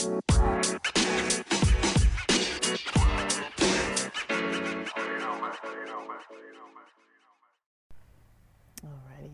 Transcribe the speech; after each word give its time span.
Alrighty, 0.00 0.22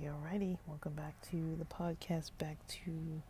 alrighty. 0.02 0.58
Welcome 0.66 0.94
back 0.94 1.14
to 1.30 1.56
the 1.56 1.64
podcast. 1.66 2.32
Back 2.38 2.56
to 2.66 3.22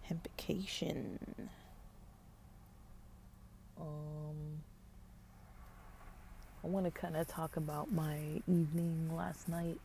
hempication. 0.00 1.18
Um, 3.78 4.62
I 6.64 6.66
want 6.66 6.86
to 6.86 6.90
kind 6.92 7.14
of 7.14 7.28
talk 7.28 7.58
about 7.58 7.92
my 7.92 8.16
evening 8.48 9.10
last 9.14 9.50
night. 9.50 9.78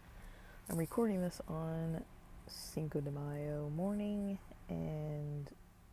I'm 0.70 0.78
recording 0.78 1.20
this 1.22 1.42
on 1.50 2.06
Cinco 2.48 3.02
de 3.02 3.12
Mayo 3.12 3.70
morning, 3.76 4.40
and 4.70 5.50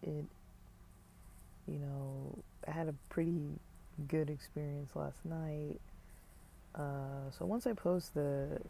it, 0.07 0.25
you 1.67 1.79
know, 1.79 2.39
I 2.67 2.71
had 2.71 2.89
a 2.89 2.95
pretty 3.09 3.41
good 4.09 4.31
experience 4.31 4.91
last 4.95 5.25
night. 5.25 5.81
Uh, 6.75 7.31
so 7.39 7.47
once 7.47 7.67
I 7.67 7.73
post 7.73 8.15
the 8.15 8.61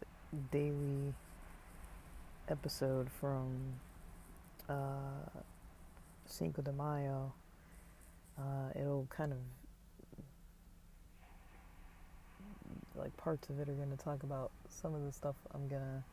daily 0.51 1.13
episode 2.47 3.09
from 3.19 3.57
uh, 4.69 5.41
Cinco 6.25 6.61
de 6.61 6.71
Mayo, 6.71 7.33
uh, 8.37 8.79
it'll 8.79 9.07
kind 9.09 9.31
of 9.31 9.39
like 12.95 13.15
parts 13.17 13.49
of 13.49 13.59
it 13.59 13.67
are 13.67 13.73
going 13.73 13.91
to 13.91 14.03
talk 14.03 14.23
about 14.23 14.51
some 14.69 14.95
of 14.95 15.03
the 15.03 15.11
stuff 15.11 15.35
I'm 15.53 15.67
going 15.67 15.81
to 15.81 16.03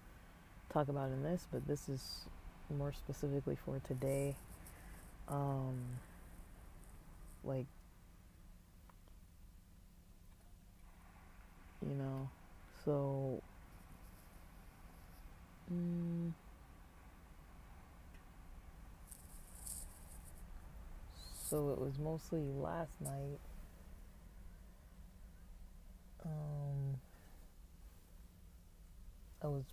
talk 0.73 0.89
about 0.89 1.11
in 1.11 1.23
this, 1.23 1.47
but 1.53 1.67
this 1.67 1.89
is 1.89 2.27
more 2.77 2.93
specifically 2.93 3.57
for 3.65 3.80
today. 3.87 4.35
Um, 5.29 5.79
like, 7.45 7.66
you 11.87 11.95
know, 11.95 12.29
so. 12.84 13.43
Mm, 15.73 16.32
so 21.49 21.71
it 21.71 21.79
was 21.79 21.99
mostly 21.99 22.40
last 22.40 23.01
night. 23.01 23.38
Um, 26.24 26.99
I 29.43 29.49
was 29.49 29.65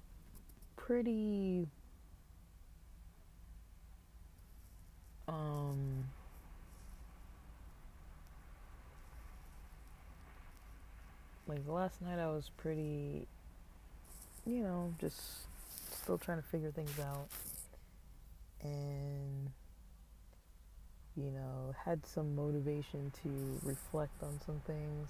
pretty 0.76 1.67
um 5.28 6.06
like 11.50 11.67
last 11.67 12.02
night 12.02 12.19
I 12.19 12.28
was 12.28 12.52
pretty 12.58 13.28
you 14.45 14.61
know 14.61 14.94
just 15.02 15.19
still 15.92 16.17
trying 16.17 16.42
to 16.42 16.47
figure 16.47 16.72
things 16.72 16.97
out. 17.00 17.28
And 18.61 19.50
you 21.17 21.31
know 21.31 21.73
had 21.86 22.05
some 22.05 22.36
motivation 22.36 23.11
to 23.23 23.59
reflect 23.64 24.23
on 24.23 24.39
some 24.45 24.61
things. 24.66 25.09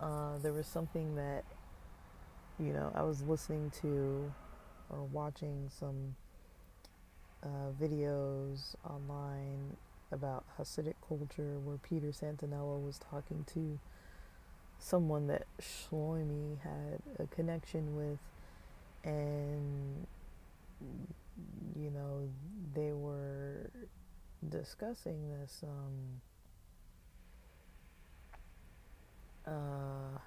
Uh, 0.00 0.38
there 0.42 0.52
was 0.52 0.66
something 0.66 1.14
that 1.16 1.44
you 2.58 2.72
know 2.72 2.90
I 2.94 3.02
was 3.02 3.22
listening 3.22 3.70
to 3.82 4.32
or 4.88 5.04
watching 5.04 5.68
some 5.78 6.16
uh, 7.42 7.70
videos 7.80 8.74
online 8.88 9.76
about 10.12 10.44
Hasidic 10.58 10.94
culture 11.06 11.58
where 11.64 11.76
Peter 11.78 12.08
Santenello 12.08 12.84
was 12.84 12.98
talking 13.10 13.44
to 13.54 13.78
someone 14.78 15.26
that 15.26 15.46
Shlomi 15.60 16.58
had 16.60 17.00
a 17.18 17.26
connection 17.26 17.96
with 17.96 18.18
and 19.04 20.06
you 21.76 21.90
know 21.90 22.28
they 22.74 22.92
were 22.92 23.70
discussing 24.48 25.28
this 25.30 25.62
um, 25.62 26.20
uh, 29.46 30.18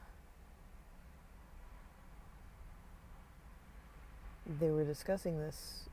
they 4.60 4.72
were 4.72 4.86
discussing 4.86 5.40
this 5.40 5.90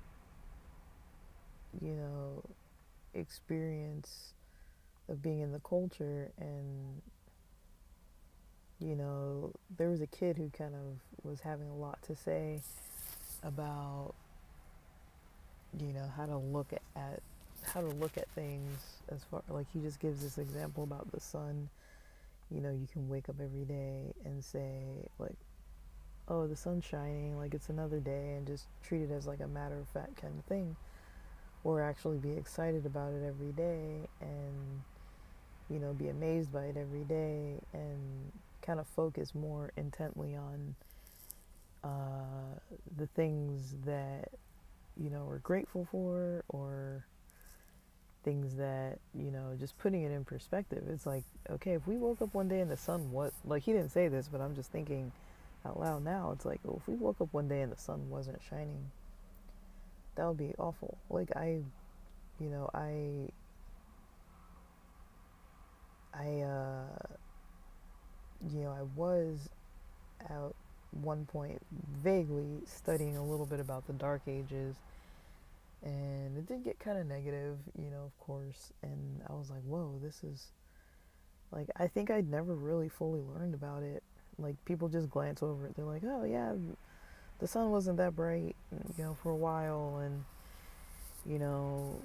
you 1.81 1.93
know 1.95 2.43
experience 3.15 4.33
of 5.09 5.23
being 5.23 5.41
in 5.41 5.53
the 5.53 5.61
culture 5.61 6.31
and 6.39 7.03
you 8.81 8.95
know, 8.95 9.53
there 9.77 9.89
was 9.89 10.01
a 10.01 10.07
kid 10.07 10.37
who 10.37 10.51
kind 10.57 10.75
of 10.75 11.25
was 11.25 11.41
having 11.41 11.69
a 11.69 11.75
lot 11.75 12.03
to 12.03 12.17
say 12.17 12.61
about, 13.43 14.15
you 15.79 15.93
know, 15.93 16.11
how 16.17 16.27
to 16.27 16.37
look 16.37 16.73
at, 16.73 17.23
how 17.73 17.81
to 17.81 17.89
look 17.89 18.17
at 18.17 18.29
things 18.31 18.79
as 19.09 19.25
far 19.25 19.43
like 19.49 19.67
he 19.73 19.81
just 19.81 19.99
gives 19.99 20.23
this 20.23 20.39
example 20.39 20.85
about 20.85 21.11
the 21.13 21.21
sun. 21.21 21.69
You 22.51 22.61
know, 22.61 22.71
you 22.71 22.87
can 22.93 23.09
wake 23.09 23.29
up 23.29 23.37
every 23.43 23.65
day 23.65 24.15
and 24.25 24.45
say 24.45 24.83
like, 25.19 25.37
"Oh, 26.29 26.47
the 26.47 26.55
sun's 26.55 26.85
shining," 26.85 27.37
like 27.37 27.55
it's 27.55 27.71
another 27.71 27.99
day, 27.99 28.35
and 28.35 28.47
just 28.47 28.67
treat 28.85 29.03
it 29.03 29.11
as 29.11 29.27
like 29.27 29.41
a 29.41 29.49
matter 29.49 29.77
of 29.79 29.89
fact 29.89 30.17
kind 30.21 30.39
of 30.39 30.45
thing, 30.45 30.77
or 31.65 31.81
actually 31.81 32.19
be 32.19 32.33
excited 32.33 32.87
about 32.87 33.13
it 33.13 33.27
every 33.27 33.51
day 33.53 34.09
and 34.21 34.83
you 35.69 35.81
know 35.81 35.93
be 35.93 36.09
amazed 36.09 36.53
by 36.53 36.65
it 36.67 36.77
every 36.77 37.03
day 37.05 37.55
and 37.73 38.33
kind 38.67 38.81
of 38.81 38.87
focus 38.89 39.35
more 39.35 39.73
intently 39.77 40.37
on 40.37 40.75
uh, 41.85 42.59
the 42.97 43.07
things 43.09 43.75
that 43.85 44.31
you 44.97 45.11
know 45.11 45.25
we're 45.27 45.39
grateful 45.39 45.87
for 45.91 46.43
or 46.49 47.07
things 48.25 48.57
that 48.57 48.99
you 49.15 49.31
know 49.31 49.55
just 49.59 49.79
putting 49.79 50.03
it 50.03 50.11
in 50.11 50.25
perspective. 50.25 50.83
It's 50.89 51.07
like 51.07 51.25
okay 51.51 51.75
if 51.75 51.87
we 51.87 51.97
woke 51.97 52.21
up 52.21 52.35
one 52.35 52.49
day 52.49 52.61
and 52.61 52.71
the 52.71 52.77
sun 52.77 53.13
what 53.13 53.33
like 53.45 53.63
he 53.63 53.73
didn't 53.73 53.91
say 53.91 54.09
this 54.09 54.29
but 54.29 54.41
i'm 54.41 54.55
just 54.57 54.73
thinking 54.73 55.13
out 55.65 55.79
loud 55.79 56.05
now 56.05 56.33
it's 56.33 56.45
like 56.45 56.61
well, 56.65 56.79
if 56.81 56.89
we 56.89 56.95
woke 56.95 57.21
up 57.21 57.29
one 57.33 57.49
day 57.49 57.61
and 57.63 57.71
the 57.71 57.77
sun 57.77 58.11
wasn't 58.11 58.41
shining 58.49 58.91
that 60.17 60.27
would 60.27 60.39
be 60.39 60.55
awful. 60.59 60.99
Like 61.09 61.31
i 61.37 61.61
you 62.41 62.49
know 62.49 62.69
i 62.75 63.31
i 66.15 66.41
uh 66.41 67.17
you 68.53 68.63
know, 68.63 68.71
I 68.71 68.83
was 68.99 69.49
at 70.21 70.53
one 71.03 71.27
point 71.27 71.61
vaguely 72.03 72.63
studying 72.67 73.17
a 73.17 73.25
little 73.25 73.47
bit 73.47 73.61
about 73.61 73.87
the 73.87 73.93
Dark 73.93 74.23
Ages, 74.27 74.77
and 75.83 76.37
it 76.37 76.47
did 76.47 76.65
get 76.65 76.79
kind 76.79 76.99
of 76.99 77.07
negative, 77.07 77.59
you 77.79 77.91
know, 77.91 78.05
of 78.05 78.19
course. 78.19 78.73
And 78.83 79.21
I 79.29 79.33
was 79.35 79.51
like, 79.51 79.63
whoa, 79.67 79.99
this 80.03 80.23
is 80.25 80.47
like, 81.53 81.69
I 81.77 81.87
think 81.87 82.11
I'd 82.11 82.31
never 82.31 82.55
really 82.55 82.89
fully 82.89 83.21
learned 83.21 83.55
about 83.55 83.83
it. 83.83 84.03
Like, 84.39 84.57
people 84.65 84.89
just 84.89 85.11
glance 85.11 85.43
over 85.43 85.67
it. 85.67 85.77
They're 85.77 85.85
like, 85.85 86.03
oh, 86.05 86.25
yeah, 86.25 86.53
the 87.39 87.47
sun 87.47 87.71
wasn't 87.71 87.99
that 87.99 88.17
bright, 88.17 88.57
you 88.97 89.05
know, 89.05 89.17
for 89.23 89.31
a 89.31 89.37
while, 89.37 89.99
and 90.03 90.25
you 91.29 91.39
know, 91.39 91.97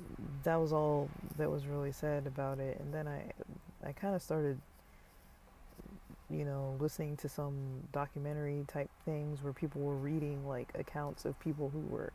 that 0.44 0.56
was 0.56 0.74
all 0.74 1.10
that 1.38 1.50
was 1.50 1.66
really 1.68 1.92
said 1.92 2.26
about 2.26 2.60
it. 2.60 2.80
And 2.80 2.94
then 2.94 3.08
I, 3.08 3.32
I 3.88 3.92
kind 3.92 4.16
of 4.16 4.22
started 4.22 4.60
you 6.32 6.46
know, 6.46 6.76
listening 6.80 7.18
to 7.18 7.30
some 7.30 7.54
documentary 7.92 8.64
type 8.68 8.90
things 9.06 9.44
where 9.44 9.54
people 9.54 9.82
were 9.82 9.96
reading 9.96 10.48
like 10.48 10.70
accounts 10.76 11.26
of 11.26 11.40
people 11.40 11.70
who 11.70 11.82
were 11.94 12.12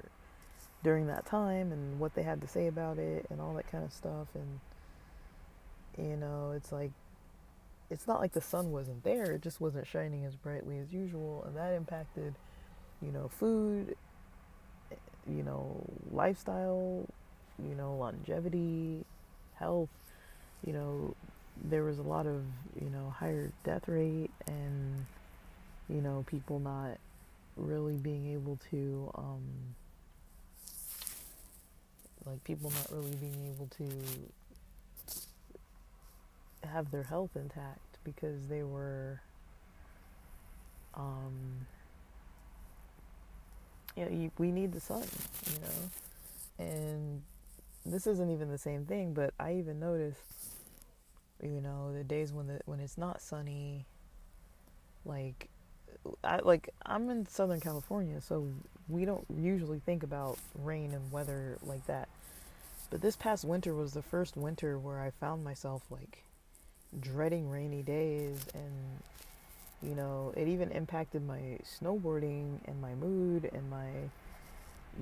during 0.83 1.07
that 1.07 1.27
time 1.27 1.73
and 1.73 1.99
what 1.99 2.15
they 2.15 2.23
had 2.23 2.41
to 2.41 2.47
say 2.47 2.67
about 2.67 2.99
it 2.99 3.27
and 3.31 3.41
all 3.41 3.55
that 3.55 3.71
kind 3.71 3.85
of 3.85 3.93
stuff. 3.93 4.29
And 4.35 4.61
you 5.99 6.17
know, 6.17 6.53
it's 6.57 6.73
like 6.73 6.93
it's 7.91 8.07
not 8.07 8.21
like 8.21 8.33
the 8.33 8.41
sun 8.41 8.73
wasn't 8.73 9.05
there, 9.05 9.33
it 9.33 9.43
just 9.43 9.61
wasn't 9.61 9.87
shining 9.87 10.25
as 10.25 10.35
brightly 10.35 10.79
as 10.79 10.93
usual 10.93 11.45
and 11.47 11.57
that 11.57 11.73
impacted, 11.73 12.35
you 13.03 13.13
know, 13.13 13.29
food, 13.29 13.97
eh, 14.91 14.97
you 15.29 15.43
know, 15.43 15.85
lifestyle, 16.11 17.07
you 17.59 17.75
know, 17.75 17.95
longevity, 17.97 19.05
health, 19.55 19.91
you 20.65 20.73
know, 20.73 21.15
there 21.65 21.85
was 21.85 21.99
a 21.99 22.03
lot 22.03 22.27
of 22.27 22.43
you 22.81 22.91
know 22.91 23.15
higher 23.19 23.51
death 23.65 23.89
rate 23.89 24.31
and 24.47 25.07
you 25.89 26.01
know 26.01 26.25
people 26.29 26.59
not 26.59 26.99
really 27.57 27.97
being 27.97 28.33
able 28.33 28.59
to 28.71 29.11
um, 29.17 29.41
like 32.27 32.43
people 32.45 32.71
not 32.71 32.91
really 32.93 33.15
being 33.17 33.55
able 33.55 33.69
to 33.79 33.89
have 36.69 36.91
their 36.91 37.05
health 37.05 37.31
intact 37.37 37.99
because 38.05 38.47
they 38.49 38.63
were 38.63 39.21
um 40.95 41.67
yeah 43.97 44.09
you, 44.09 44.31
we 44.39 44.51
need 44.51 44.73
the 44.73 44.81
sun 44.81 45.05
you 45.53 45.61
know? 45.61 45.91
And 46.59 47.23
this 47.85 48.07
isn't 48.07 48.31
even 48.31 48.51
the 48.51 48.59
same 48.59 48.85
thing, 48.85 49.13
but 49.15 49.33
I 49.39 49.55
even 49.55 49.79
notice, 49.81 50.17
you 51.43 51.61
know, 51.61 51.93
the 51.93 52.05
days 52.05 52.33
when 52.33 52.47
the 52.47 52.61
when 52.67 52.81
it's 52.81 52.99
not 52.99 53.21
sunny, 53.21 53.87
like, 55.05 55.49
I 56.25 56.39
like 56.39 56.71
I'm 56.85 57.09
in 57.11 57.27
Southern 57.27 57.61
California, 57.61 58.21
so 58.21 58.49
we 58.89 59.05
don't 59.05 59.25
usually 59.37 59.81
think 59.81 60.03
about 60.03 60.39
rain 60.55 60.93
and 60.93 61.11
weather 61.11 61.59
like 61.63 61.87
that. 61.87 62.09
But 62.91 63.01
this 63.01 63.17
past 63.17 63.45
winter 63.45 63.75
was 63.75 63.93
the 63.93 64.03
first 64.03 64.37
winter 64.37 64.79
where 64.79 65.01
I 65.01 65.11
found 65.11 65.43
myself 65.45 65.83
like 65.91 66.23
dreading 67.01 67.51
rainy 67.51 67.83
days 67.83 68.47
and 68.55 69.03
you 69.83 69.95
know, 69.95 70.33
it 70.37 70.49
even 70.49 70.71
impacted 70.73 71.27
my 71.27 71.59
snowboarding 71.65 72.59
and 72.67 72.81
my 72.81 72.95
mood 72.95 73.51
and 73.53 73.69
my 73.69 73.91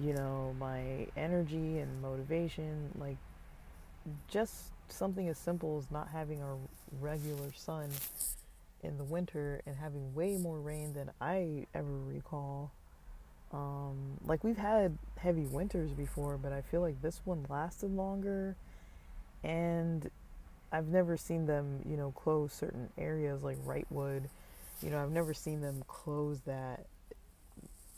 you 0.00 0.12
know, 0.12 0.54
my 0.58 1.06
energy 1.16 1.78
and 1.78 2.02
motivation 2.02 2.90
like 2.98 3.16
just 4.28 4.73
something 4.94 5.29
as 5.29 5.38
simple 5.38 5.79
as 5.79 5.91
not 5.91 6.08
having 6.12 6.41
a 6.43 6.56
regular 7.00 7.52
sun 7.55 7.91
in 8.82 8.99
the 8.99 9.05
winter 9.05 9.62
and 9.67 9.76
having 9.76 10.14
way 10.14 10.37
more 10.37 10.58
rain 10.58 10.93
than 10.94 11.11
I 11.20 11.67
ever 11.75 11.99
recall. 12.06 12.70
Um, 13.52 14.19
like 14.26 14.43
we've 14.44 14.56
had 14.56 14.99
heavy 15.17 15.46
winters 15.46 15.93
before, 15.93 16.37
but 16.37 16.52
I 16.52 16.61
feel 16.61 16.81
like 16.81 17.00
this 17.02 17.20
one 17.25 17.46
lasted 17.49 17.94
longer 17.94 18.56
and 19.43 20.11
I've 20.73 20.88
never 20.88 21.17
seen 21.17 21.46
them, 21.46 21.81
you 21.88 21.96
know, 21.96 22.11
close 22.11 22.52
certain 22.52 22.88
areas 22.99 23.43
like 23.43 23.58
Wrightwood. 23.64 24.23
You 24.82 24.91
know, 24.91 25.02
I've 25.02 25.12
never 25.12 25.32
seen 25.32 25.61
them 25.61 25.85
close 25.87 26.41
that 26.46 26.87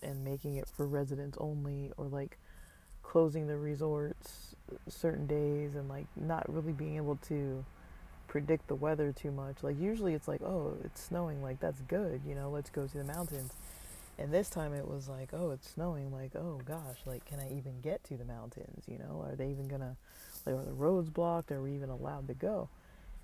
and 0.03 0.25
making 0.25 0.57
it 0.57 0.69
for 0.69 0.87
residents 0.87 1.39
only 1.41 1.91
or 1.97 2.07
like 2.07 2.39
closing 3.03 3.47
the 3.47 3.57
resorts 3.57 4.56
certain 4.89 5.27
days 5.27 5.75
and 5.75 5.89
like 5.89 6.07
not 6.17 6.53
really 6.53 6.73
being 6.73 6.97
able 6.97 7.17
to 7.29 7.65
predict 8.29 8.69
the 8.69 8.75
weather 8.75 9.13
too 9.13 9.31
much. 9.31 9.57
Like 9.63 9.81
usually 9.81 10.15
it's 10.15 10.29
like, 10.29 10.43
oh, 10.43 10.75
it's 10.85 11.03
snowing, 11.03 11.43
like 11.43 11.61
that's 11.61 11.81
good, 11.83 12.21
you 12.27 12.35
know, 12.35 12.51
let's 12.51 12.71
go 12.71 12.87
to 12.87 12.99
the 12.99 13.05
mountains. 13.05 13.53
And 14.19 14.33
this 14.33 14.49
time 14.49 14.73
it 14.73 14.89
was 14.89 15.09
like, 15.09 15.31
oh, 15.35 15.51
it's 15.51 15.71
snowing, 15.71 16.11
like, 16.13 16.35
oh 16.35 16.61
gosh, 16.65 16.99
like 17.05 17.25
can 17.25 17.39
I 17.39 17.47
even 17.57 17.81
get 17.83 18.03
to 18.05 18.17
the 18.17 18.25
mountains, 18.25 18.85
you 18.89 18.99
know? 18.99 19.25
Are 19.27 19.37
they 19.37 19.51
even 19.51 19.69
gonna 19.69 19.97
like 20.45 20.55
are 20.55 20.65
the 20.65 20.73
roads 20.73 21.11
blocked? 21.11 21.53
Are 21.53 21.63
we 21.63 21.75
even 21.75 21.91
allowed 21.91 22.29
to 22.29 22.35
go? 22.35 22.69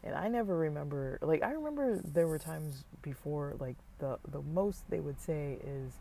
And 0.05 0.15
I 0.15 0.29
never 0.29 0.57
remember 0.57 1.19
like 1.23 1.43
I 1.43 1.53
remember 1.53 2.01
there 2.05 2.27
were 2.27 2.39
times 2.39 2.85
before 3.03 3.55
like 3.59 3.77
the 3.99 4.19
the 4.31 4.43
most 4.43 4.89
they 4.91 5.01
would 5.01 5.21
say 5.21 5.59
is 5.65 5.93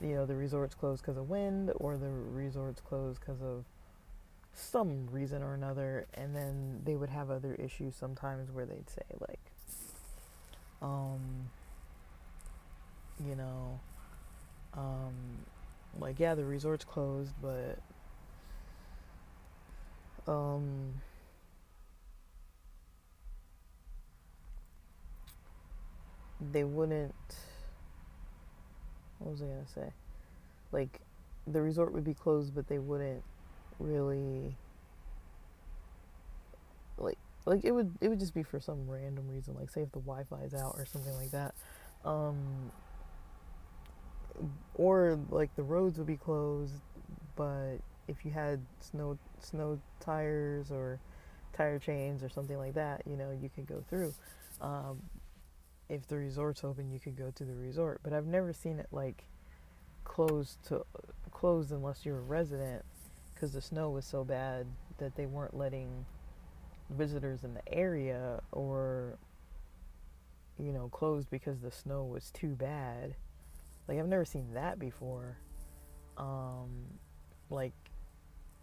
you 0.00 0.14
know, 0.14 0.26
the 0.26 0.34
resort's 0.34 0.74
closed 0.74 1.02
because 1.02 1.16
of 1.16 1.28
wind 1.30 1.72
or 1.76 1.96
the 1.96 2.08
resort's 2.08 2.80
closed 2.80 3.20
because 3.20 3.40
of 3.40 3.64
some 4.56 5.08
reason 5.12 5.42
or 5.42 5.54
another. 5.54 6.06
And 6.14 6.34
then 6.34 6.82
they 6.84 6.96
would 6.96 7.10
have 7.10 7.30
other 7.30 7.54
issues 7.54 7.94
sometimes 7.96 8.50
where 8.50 8.66
they'd 8.66 8.88
say, 8.90 9.02
like, 9.20 9.40
um, 10.82 11.50
you 13.26 13.34
know, 13.34 13.80
um, 14.74 15.14
like, 15.98 16.20
yeah, 16.20 16.34
the 16.34 16.44
resort's 16.44 16.84
closed, 16.84 17.32
but, 17.42 17.78
um, 20.28 20.92
they 26.52 26.64
wouldn't 26.64 27.14
what 29.18 29.30
was 29.32 29.42
I 29.42 29.46
gonna 29.46 29.66
say? 29.74 29.92
Like, 30.72 31.00
the 31.46 31.62
resort 31.62 31.92
would 31.92 32.04
be 32.04 32.14
closed, 32.14 32.54
but 32.54 32.68
they 32.68 32.78
wouldn't 32.78 33.24
really 33.78 34.56
like 36.98 37.18
like 37.44 37.64
it 37.64 37.72
would 37.72 37.92
it 38.00 38.08
would 38.08 38.18
just 38.18 38.34
be 38.34 38.42
for 38.42 38.60
some 38.60 38.88
random 38.88 39.28
reason 39.28 39.54
like 39.54 39.70
say 39.70 39.82
if 39.82 39.92
the 39.92 40.00
wi-fi 40.00 40.42
is 40.42 40.54
out 40.54 40.74
or 40.78 40.86
something 40.86 41.14
like 41.14 41.30
that 41.30 41.54
um 42.04 42.70
or 44.74 45.18
like 45.30 45.54
the 45.56 45.62
roads 45.62 45.98
would 45.98 46.06
be 46.06 46.16
closed 46.16 46.74
but 47.36 47.76
if 48.08 48.24
you 48.24 48.30
had 48.30 48.60
snow 48.80 49.18
snow 49.40 49.78
tires 50.00 50.70
or 50.70 50.98
tire 51.56 51.78
chains 51.78 52.22
or 52.22 52.28
something 52.28 52.58
like 52.58 52.74
that 52.74 53.02
you 53.06 53.16
know 53.16 53.30
you 53.30 53.48
could 53.54 53.66
go 53.66 53.82
through 53.88 54.12
um, 54.60 55.00
if 55.88 56.06
the 56.08 56.16
resort's 56.16 56.64
open, 56.64 56.90
you 56.90 56.98
could 56.98 57.16
go 57.16 57.30
to 57.30 57.44
the 57.44 57.54
resort. 57.54 58.00
But 58.02 58.12
I've 58.12 58.26
never 58.26 58.52
seen 58.52 58.78
it 58.78 58.88
like 58.90 59.24
closed 60.04 60.64
to 60.68 60.84
closed 61.30 61.70
unless 61.70 62.04
you're 62.04 62.18
a 62.18 62.22
resident 62.22 62.84
because 63.36 63.52
the 63.52 63.60
snow 63.60 63.90
was 63.90 64.04
so 64.04 64.24
bad 64.24 64.66
that 64.98 65.14
they 65.14 65.26
weren't 65.26 65.54
letting 65.54 66.06
visitors 66.90 67.44
in 67.44 67.52
the 67.52 67.72
area 67.72 68.40
or 68.52 69.18
you 70.58 70.72
know 70.72 70.88
closed 70.88 71.28
because 71.30 71.60
the 71.60 71.70
snow 71.70 72.04
was 72.04 72.30
too 72.30 72.54
bad. 72.54 73.14
Like 73.86 73.98
i've 73.98 74.08
never 74.08 74.24
seen 74.24 74.54
that 74.54 74.78
before. 74.78 75.36
Um 76.16 76.86
like 77.50 77.74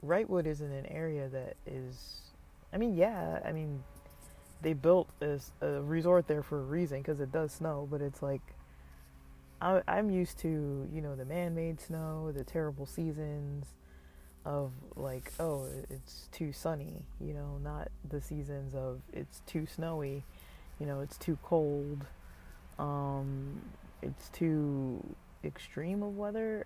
wrightwood 0.03 0.47
isn't 0.47 0.71
an 0.71 0.85
area 0.87 1.29
that 1.29 1.55
is 1.65 2.33
i 2.73 2.77
mean 2.77 2.93
yeah 2.93 3.39
i 3.45 3.53
mean 3.53 3.81
they 4.63 4.73
built 4.73 5.07
this 5.19 5.51
a 5.61 5.81
resort 5.81 6.27
there 6.27 6.41
for 6.41 6.59
a 6.59 6.63
reason 6.63 6.97
because 6.97 7.19
it 7.19 7.31
does 7.31 7.51
snow, 7.51 7.87
but 7.91 8.01
it's 8.01 8.21
like 8.23 8.41
I, 9.61 9.81
I'm 9.87 10.09
used 10.09 10.39
to 10.39 10.89
you 10.91 11.01
know 11.01 11.15
the 11.15 11.25
man-made 11.25 11.79
snow, 11.79 12.31
the 12.31 12.43
terrible 12.43 12.85
seasons 12.85 13.67
of 14.45 14.71
like 14.95 15.31
oh 15.39 15.67
it's 15.89 16.27
too 16.31 16.51
sunny, 16.51 17.03
you 17.19 17.33
know, 17.33 17.59
not 17.63 17.89
the 18.09 18.21
seasons 18.21 18.75
of 18.75 19.01
it's 19.11 19.41
too 19.45 19.65
snowy, 19.65 20.23
you 20.79 20.85
know, 20.85 20.99
it's 20.99 21.17
too 21.17 21.37
cold, 21.43 22.05
um, 22.79 23.61
it's 24.01 24.29
too 24.29 25.03
extreme 25.43 26.03
of 26.03 26.17
weather. 26.17 26.65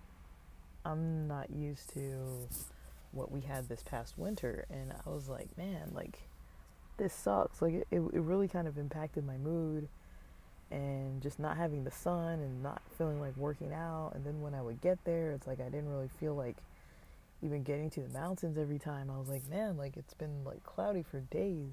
I'm 0.84 1.28
not 1.28 1.50
used 1.50 1.92
to 1.94 2.48
what 3.12 3.30
we 3.30 3.40
had 3.40 3.68
this 3.68 3.82
past 3.82 4.14
winter, 4.16 4.64
and 4.70 4.92
I 4.92 5.10
was 5.10 5.28
like, 5.28 5.56
man, 5.56 5.90
like 5.92 6.18
this 6.98 7.14
sucks. 7.14 7.62
Like 7.62 7.74
it, 7.74 7.86
it, 7.90 8.00
really 8.00 8.48
kind 8.48 8.68
of 8.68 8.76
impacted 8.76 9.24
my 9.26 9.36
mood 9.38 9.88
and 10.70 11.22
just 11.22 11.38
not 11.38 11.56
having 11.56 11.84
the 11.84 11.90
sun 11.90 12.40
and 12.40 12.62
not 12.62 12.82
feeling 12.98 13.20
like 13.20 13.36
working 13.36 13.72
out. 13.72 14.12
And 14.14 14.24
then 14.24 14.42
when 14.42 14.54
I 14.54 14.60
would 14.60 14.80
get 14.82 14.98
there, 15.04 15.32
it's 15.32 15.46
like 15.46 15.60
I 15.60 15.64
didn't 15.70 15.88
really 15.88 16.10
feel 16.20 16.34
like 16.34 16.56
even 17.42 17.62
getting 17.62 17.90
to 17.90 18.00
the 18.00 18.08
mountains 18.08 18.58
every 18.58 18.78
time. 18.78 19.10
I 19.10 19.18
was 19.18 19.28
like, 19.28 19.48
man, 19.48 19.76
like 19.76 19.96
it's 19.96 20.14
been 20.14 20.44
like 20.44 20.62
cloudy 20.64 21.02
for 21.02 21.20
days. 21.20 21.72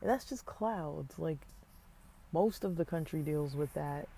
And 0.00 0.10
that's 0.10 0.24
just 0.24 0.46
clouds. 0.46 1.18
Like 1.18 1.38
most 2.32 2.64
of 2.64 2.76
the 2.76 2.84
country 2.84 3.20
deals 3.20 3.54
with 3.54 3.72
that 3.74 4.08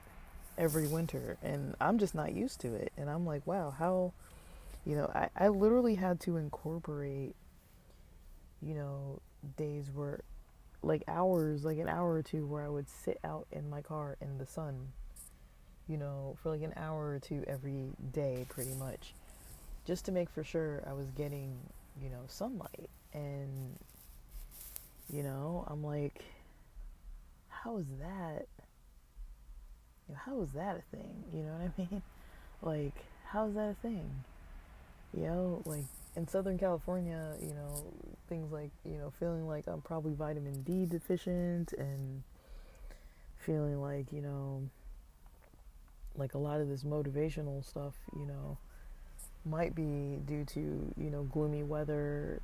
every 0.57 0.87
winter. 0.87 1.37
And 1.43 1.75
I'm 1.81 1.99
just 1.99 2.15
not 2.15 2.33
used 2.33 2.61
to 2.61 2.75
it. 2.75 2.93
And 2.97 3.11
I'm 3.11 3.27
like, 3.27 3.47
wow, 3.47 3.75
how, 3.77 4.13
you 4.85 4.97
know, 4.97 5.11
I, 5.15 5.29
I 5.37 5.49
literally 5.49 5.97
had 5.97 6.21
to 6.21 6.37
incorporate, 6.37 7.35
you 8.63 8.75
know, 8.75 9.21
days 9.57 9.91
where 9.95 10.21
like 10.83 11.03
hours 11.09 11.65
like 11.65 11.79
an 11.79 11.89
hour 11.89 12.13
or 12.13 12.23
two 12.23 12.47
where 12.47 12.65
i 12.65 12.69
would 12.69 12.89
sit 12.89 13.19
out 13.25 13.47
in 13.51 13.69
my 13.69 13.83
car 13.83 14.17
in 14.21 14.39
the 14.39 14.47
sun 14.47 14.89
you 15.89 15.97
know 15.97 16.37
for 16.41 16.51
like 16.51 16.63
an 16.63 16.73
hour 16.77 17.11
or 17.11 17.19
two 17.19 17.43
every 17.47 17.87
day 18.13 18.47
pretty 18.49 18.75
much 18.75 19.13
just 19.89 20.05
to 20.05 20.13
make 20.13 20.29
for 20.29 20.45
sure 20.45 20.83
i 20.87 20.93
was 20.93 21.11
getting 21.13 21.57
you 22.01 22.11
know 22.11 22.21
sunlight. 22.29 22.91
And 23.15 23.79
you 25.11 25.23
know 25.23 25.65
i'm 25.67 25.83
like 25.83 26.23
how 27.49 27.79
is 27.79 27.87
that 27.99 28.47
you 30.07 30.15
know, 30.15 30.21
how 30.27 30.43
is 30.43 30.53
that 30.53 30.77
a 30.77 30.97
thing? 30.97 31.25
You 31.33 31.43
know 31.43 31.53
what 31.53 31.63
i 31.63 31.73
mean? 31.79 32.03
Like 32.61 33.05
how's 33.27 33.55
that 33.55 33.71
a 33.71 33.75
thing? 33.83 34.11
You 35.17 35.23
know 35.23 35.63
like 35.65 35.85
in 36.17 36.29
Southern 36.29 36.59
California, 36.59 37.33
you 37.41 37.55
know, 37.55 37.85
things 38.29 38.53
like, 38.53 38.71
you 38.85 38.99
know, 38.99 39.13
feeling 39.19 39.47
like 39.47 39.67
I'm 39.69 39.81
probably 39.81 40.13
vitamin 40.13 40.63
D 40.65 40.85
deficient 40.85 41.73
and 41.73 42.23
feeling 43.39 43.81
like, 43.81 44.13
you 44.13 44.21
know, 44.21 44.69
like 46.17 46.35
a 46.35 46.39
lot 46.39 46.61
of 46.61 46.69
this 46.69 46.83
motivational 46.83 47.65
stuff, 47.65 47.95
you 48.15 48.27
know, 48.27 48.59
might 49.49 49.75
be 49.75 50.19
due 50.27 50.45
to, 50.45 50.61
you 50.97 51.11
know, 51.11 51.23
gloomy 51.25 51.63
weather, 51.63 52.41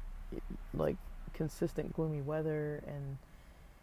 like 0.73 0.97
consistent 1.33 1.93
gloomy 1.95 2.23
weather 2.23 2.83
and 2.87 3.19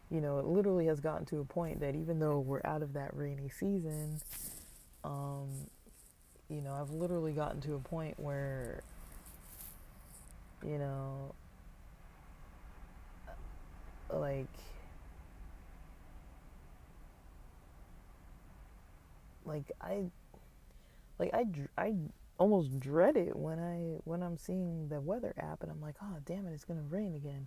you 0.10 0.20
know, 0.20 0.40
it 0.40 0.46
literally 0.46 0.88
has 0.88 1.00
gotten 1.00 1.26
to 1.28 1.40
a 1.40 1.46
point 1.46 1.80
that 1.80 1.96
even 1.96 2.20
though 2.20 2.40
we're 2.40 2.62
out 2.66 2.82
of 2.82 2.92
that 2.94 3.16
rainy 3.16 3.48
season, 3.48 4.20
um, 5.06 5.48
you 6.50 6.60
know, 6.62 6.74
I've 6.74 6.90
literally 6.90 7.32
gotten 7.32 7.62
to 7.62 7.76
a 7.76 7.80
point 7.80 8.20
where 8.20 8.84
you 10.66 10.78
know, 10.78 11.34
like, 14.14 14.48
like 19.46 19.72
I, 19.82 20.04
like 21.20 21.34
I, 21.34 21.46
I, 21.78 21.94
almost 22.42 22.80
dread 22.80 23.16
it 23.18 23.36
when 23.36 23.60
I 23.60 24.02
when 24.04 24.24
I'm 24.24 24.36
seeing 24.36 24.90
the 24.90 25.00
weather 25.00 25.32
app 25.38 25.62
and 25.62 25.72
I'm 25.72 25.80
like, 25.80 25.94
oh 26.02 26.18
damn 26.26 26.48
it, 26.48 26.54
it's 26.54 26.66
gonna 26.66 26.82
rain 26.90 27.14
again, 27.14 27.46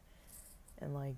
and 0.79 0.95
like 0.95 1.17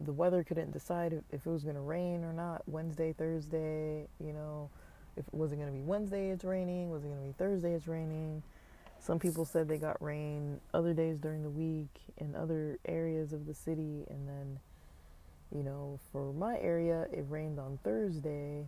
the 0.00 0.12
weather 0.12 0.42
couldn't 0.42 0.72
decide 0.72 1.12
if, 1.30 1.46
it 1.46 1.48
was 1.48 1.62
gonna 1.62 1.80
rain 1.80 2.24
or 2.24 2.32
not 2.32 2.62
Wednesday, 2.66 3.12
Thursday, 3.12 4.08
you 4.18 4.32
know, 4.32 4.70
if 5.16 5.24
was 5.32 5.52
it 5.52 5.56
gonna 5.60 5.70
be 5.70 5.82
Wednesday 5.82 6.30
it's 6.30 6.42
raining, 6.42 6.90
was 6.90 7.04
it 7.04 7.08
gonna 7.10 7.20
be 7.20 7.34
Thursday 7.38 7.74
it's 7.74 7.86
raining. 7.86 8.42
Some 8.98 9.20
people 9.20 9.44
said 9.44 9.68
they 9.68 9.78
got 9.78 10.02
rain 10.02 10.60
other 10.72 10.94
days 10.94 11.18
during 11.18 11.44
the 11.44 11.50
week 11.50 11.94
in 12.16 12.34
other 12.34 12.80
areas 12.86 13.32
of 13.32 13.46
the 13.46 13.54
city, 13.54 14.04
and 14.10 14.26
then, 14.26 14.58
you 15.54 15.62
know, 15.62 16.00
for 16.10 16.32
my 16.32 16.58
area, 16.58 17.06
it 17.12 17.24
rained 17.28 17.60
on 17.60 17.78
Thursday 17.84 18.66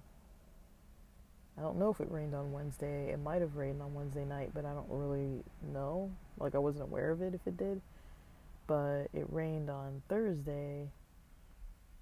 I 1.59 1.63
don't 1.63 1.79
know 1.79 1.91
if 1.91 2.01
it 2.01 2.11
rained 2.11 2.35
on 2.35 2.53
Wednesday. 2.53 3.11
It 3.11 3.19
might 3.19 3.41
have 3.41 3.57
rained 3.57 3.81
on 3.81 3.95
Wednesday 3.95 4.25
night, 4.25 4.51
but 4.55 4.65
I 4.65 4.73
don't 4.73 4.89
really 4.91 5.43
know. 5.73 6.11
Like 6.39 6.55
I 6.55 6.59
wasn't 6.59 6.85
aware 6.85 7.11
of 7.11 7.23
it 7.23 7.35
if 7.35 7.47
it 7.47 7.57
did. 7.57 7.81
But 8.67 9.05
it 9.15 9.27
rained 9.31 9.71
on 9.71 10.03
Thursday 10.09 10.89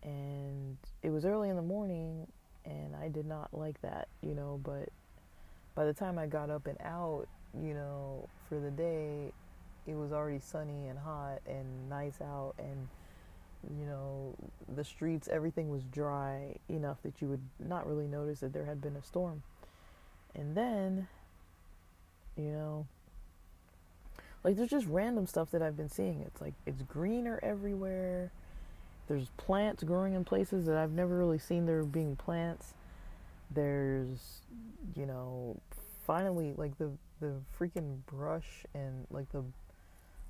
and 0.03 0.77
it 1.03 1.11
was 1.11 1.25
early 1.25 1.51
in 1.51 1.57
the 1.57 1.63
morning 1.63 2.27
and 2.65 2.97
I 2.97 3.09
did 3.09 3.27
not 3.27 3.49
like 3.53 3.81
that, 3.83 4.09
you 4.23 4.35
know, 4.35 4.61
but 4.65 4.89
by 5.75 5.85
the 5.85 5.93
time 5.93 6.19
I 6.19 6.27
got 6.27 6.51
up 6.51 6.67
and 6.67 6.79
out, 6.81 7.27
you 7.55 7.75
know, 7.75 8.29
for 8.49 8.59
the 8.59 8.71
day, 8.71 9.33
it 9.87 9.95
was 9.95 10.13
already 10.13 10.39
sunny 10.39 10.89
and 10.89 10.99
hot 10.99 11.41
and 11.47 11.89
nice 11.89 12.21
out 12.23 12.55
and 12.59 12.89
you 13.79 13.87
know, 13.87 14.35
the 14.75 14.85
streets, 14.85 15.29
everything 15.29 15.69
was 15.69 15.83
dry 15.85 16.57
enough 16.69 16.99
that 17.03 17.21
you 17.21 17.29
would 17.29 17.43
not 17.59 17.87
really 17.87 18.07
notice 18.07 18.41
that 18.41 18.53
there 18.53 18.65
had 18.65 18.81
been 18.81 18.97
a 18.97 19.03
storm. 19.03 19.43
And 20.35 20.57
then, 20.57 21.09
you 22.37 22.51
know, 22.51 22.87
like 24.43 24.57
there's 24.57 24.71
just 24.71 24.87
random 24.87 25.27
stuff 25.27 25.51
that 25.53 25.63
I've 25.63 25.77
been 25.77 25.89
seeing. 25.89 26.21
It's 26.21 26.41
like 26.41 26.55
it's 26.67 26.83
greener 26.83 27.41
everywhere. 27.43 28.31
There's 29.09 29.29
plants 29.37 29.83
growing 29.83 30.15
in 30.15 30.25
places 30.25 30.67
that 30.67 30.77
I've 30.77 30.93
never 30.93 31.17
really 31.17 31.39
seen 31.39 31.67
there 31.67 31.83
being 31.83 32.17
plants. 32.17 32.75
There's, 33.51 34.41
you 34.95 35.07
know, 35.07 35.57
finally 36.07 36.55
like 36.57 36.77
the 36.79 36.91
the 37.21 37.35
freaking 37.59 37.99
brush 38.07 38.67
and 38.75 39.07
like 39.11 39.31
the 39.33 39.45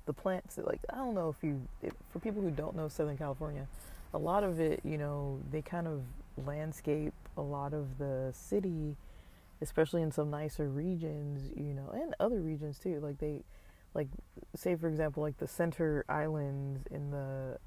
the 0.05 0.13
plants 0.13 0.55
that 0.55 0.65
like 0.65 0.81
I 0.91 0.97
don't 0.97 1.15
know 1.15 1.29
if 1.29 1.43
you 1.43 1.61
for 2.09 2.19
people 2.19 2.41
who 2.41 2.51
don't 2.51 2.75
know 2.75 2.87
Southern 2.87 3.17
California, 3.17 3.67
a 4.13 4.17
lot 4.17 4.43
of 4.43 4.59
it 4.59 4.81
you 4.83 4.97
know 4.97 5.39
they 5.51 5.61
kind 5.61 5.87
of 5.87 6.03
landscape 6.45 7.13
a 7.37 7.41
lot 7.41 7.73
of 7.73 7.97
the 7.97 8.31
city, 8.33 8.95
especially 9.61 10.01
in 10.01 10.11
some 10.11 10.29
nicer 10.29 10.67
regions 10.67 11.51
you 11.55 11.73
know 11.73 11.89
and 11.93 12.15
other 12.19 12.39
regions 12.39 12.79
too. 12.79 12.99
Like 12.99 13.19
they 13.19 13.41
like 13.93 14.07
say 14.55 14.75
for 14.75 14.87
example 14.87 15.23
like 15.23 15.37
the 15.37 15.47
center 15.47 16.05
islands 16.09 16.85
in 16.91 17.11
the 17.11 17.57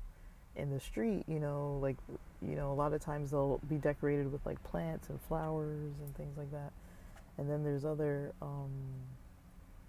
in 0.56 0.70
the 0.70 0.80
street 0.80 1.22
you 1.28 1.38
know 1.38 1.78
like 1.80 1.96
you 2.42 2.56
know 2.56 2.72
a 2.72 2.74
lot 2.74 2.92
of 2.92 3.00
times 3.00 3.30
they'll 3.30 3.60
be 3.68 3.76
decorated 3.76 4.30
with 4.30 4.44
like 4.44 4.62
plants 4.64 5.08
and 5.08 5.20
flowers 5.22 5.94
and 6.04 6.16
things 6.16 6.36
like 6.36 6.50
that. 6.52 6.72
And 7.36 7.48
then 7.48 7.62
there's 7.62 7.84
other 7.84 8.32
um, 8.42 8.70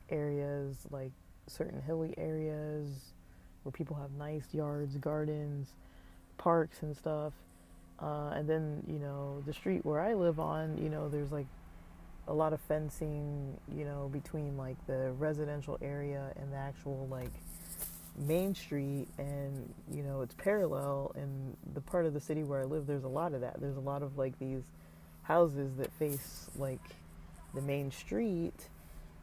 areas 0.10 0.76
like 0.92 1.12
certain 1.50 1.82
hilly 1.82 2.14
areas 2.18 3.14
where 3.64 3.72
people 3.72 3.96
have 3.96 4.12
nice 4.12 4.46
yards, 4.54 4.98
gardens, 4.98 5.74
parks, 6.38 6.82
and 6.82 6.96
stuff. 6.96 7.34
Uh, 8.02 8.32
and 8.34 8.48
then, 8.48 8.84
you 8.88 9.00
know, 9.00 9.44
the 9.46 9.54
street 9.54 9.86
where 9.86 10.00
I 10.00 10.14
live 10.14 10.40
on, 10.40 10.78
you 10.78 10.90
know, 10.90 11.10
there's 11.10 11.32
like 11.32 11.48
a 12.28 12.34
lot 12.34 12.54
of 12.54 12.62
fencing, 12.62 13.58
you 13.76 13.84
know, 13.84 14.10
between 14.12 14.58
like 14.58 14.78
the 14.88 15.12
residential 15.18 15.78
area 15.82 16.32
and 16.40 16.54
the 16.54 16.58
actual 16.58 17.08
like 17.12 17.32
main 18.18 18.56
street. 18.56 19.08
And 19.18 19.74
you 19.92 20.04
know 20.04 20.22
it's 20.22 20.36
parallel 20.36 21.12
and 21.16 21.58
the 21.74 21.82
part 21.82 22.06
of 22.06 22.14
the 22.14 22.20
city 22.20 22.44
where 22.44 22.62
I 22.62 22.64
live 22.64 22.86
there's 22.88 23.04
a 23.04 23.10
lot 23.10 23.34
of 23.34 23.42
that. 23.42 23.60
There's 23.60 23.78
a 23.78 23.82
lot 23.82 24.04
of 24.04 24.18
like 24.18 24.38
these 24.40 24.64
houses 25.24 25.76
that 25.78 25.92
face 25.94 26.50
like 26.58 26.82
the 27.54 27.62
main 27.62 27.92
street 27.92 28.70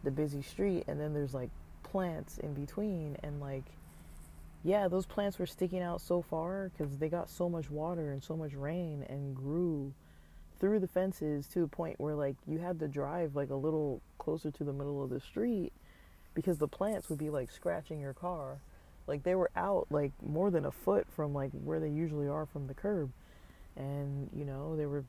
the 0.07 0.11
busy 0.11 0.41
street. 0.41 0.85
And 0.89 0.99
then 0.99 1.13
there's 1.13 1.35
like 1.35 1.51
plants 1.87 2.39
in 2.39 2.53
between 2.53 3.17
and 3.23 3.41
like 3.41 3.65
yeah 4.65 4.89
those 4.89 5.07
plants 5.07 5.39
were 5.39 5.47
sticking 5.47 5.81
out 5.81 6.01
so 6.01 6.21
far 6.21 6.71
because 6.71 6.99
they 6.99 7.09
got 7.09 7.31
so 7.31 7.49
much 7.49 7.71
water 7.71 8.13
and 8.13 8.23
so 8.23 8.37
much 8.37 8.53
rain 8.55 9.05
and 9.09 9.35
grew 9.35 9.93
through 10.59 10.81
the 10.81 10.89
fences 10.89 11.47
to 11.47 11.63
a 11.63 11.69
point 11.69 12.01
where 12.01 12.15
like 12.15 12.37
you 12.47 12.59
had 12.59 12.79
to 12.81 12.89
drive 12.89 13.37
like 13.37 13.51
a 13.51 13.55
little 13.55 14.01
closer 14.19 14.51
to 14.51 14.65
the 14.65 14.73
middle 14.73 15.03
of 15.03 15.11
the 15.11 15.21
street 15.21 15.73
because 16.35 16.59
the 16.59 16.69
plants 16.69 17.09
would 17.09 17.19
be 17.19 17.31
like 17.31 17.51
scratching 17.51 18.01
your 18.01 18.13
car. 18.13 18.59
Like 19.07 19.23
they 19.23 19.35
were 19.35 19.51
out 19.57 19.87
like 19.91 20.13
more 20.23 20.51
than 20.51 20.65
a 20.65 20.71
foot 20.71 21.07
from 21.15 21.35
like 21.35 21.51
where 21.53 21.81
they 21.81 21.89
usually 21.89 22.29
are 22.29 22.47
from 22.47 22.67
the 22.67 22.75
curb. 22.75 23.11
And 23.77 24.31
you 24.35 24.45
know 24.45 24.77
there 24.77 24.89
were 24.89 25.05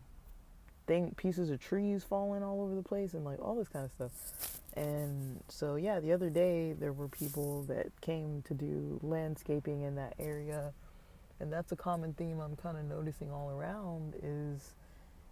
thing 0.85 1.13
pieces 1.17 1.49
of 1.49 1.59
trees 1.59 2.03
falling 2.03 2.43
all 2.43 2.61
over 2.61 2.75
the 2.75 2.81
place 2.81 3.13
and 3.13 3.25
like 3.25 3.39
all 3.41 3.55
this 3.55 3.67
kind 3.67 3.85
of 3.85 3.91
stuff 3.91 4.56
and 4.77 5.43
so, 5.47 5.75
yeah, 5.75 5.99
the 5.99 6.13
other 6.13 6.29
day 6.29 6.73
there 6.73 6.93
were 6.93 7.07
people 7.07 7.63
that 7.63 7.87
came 7.99 8.43
to 8.47 8.53
do 8.53 8.99
landscaping 9.01 9.81
in 9.81 9.95
that 9.95 10.13
area. 10.19 10.71
And 11.39 11.51
that's 11.51 11.71
a 11.71 11.75
common 11.75 12.13
theme 12.13 12.39
I'm 12.39 12.55
kind 12.55 12.77
of 12.77 12.85
noticing 12.85 13.31
all 13.31 13.49
around 13.49 14.13
is, 14.21 14.75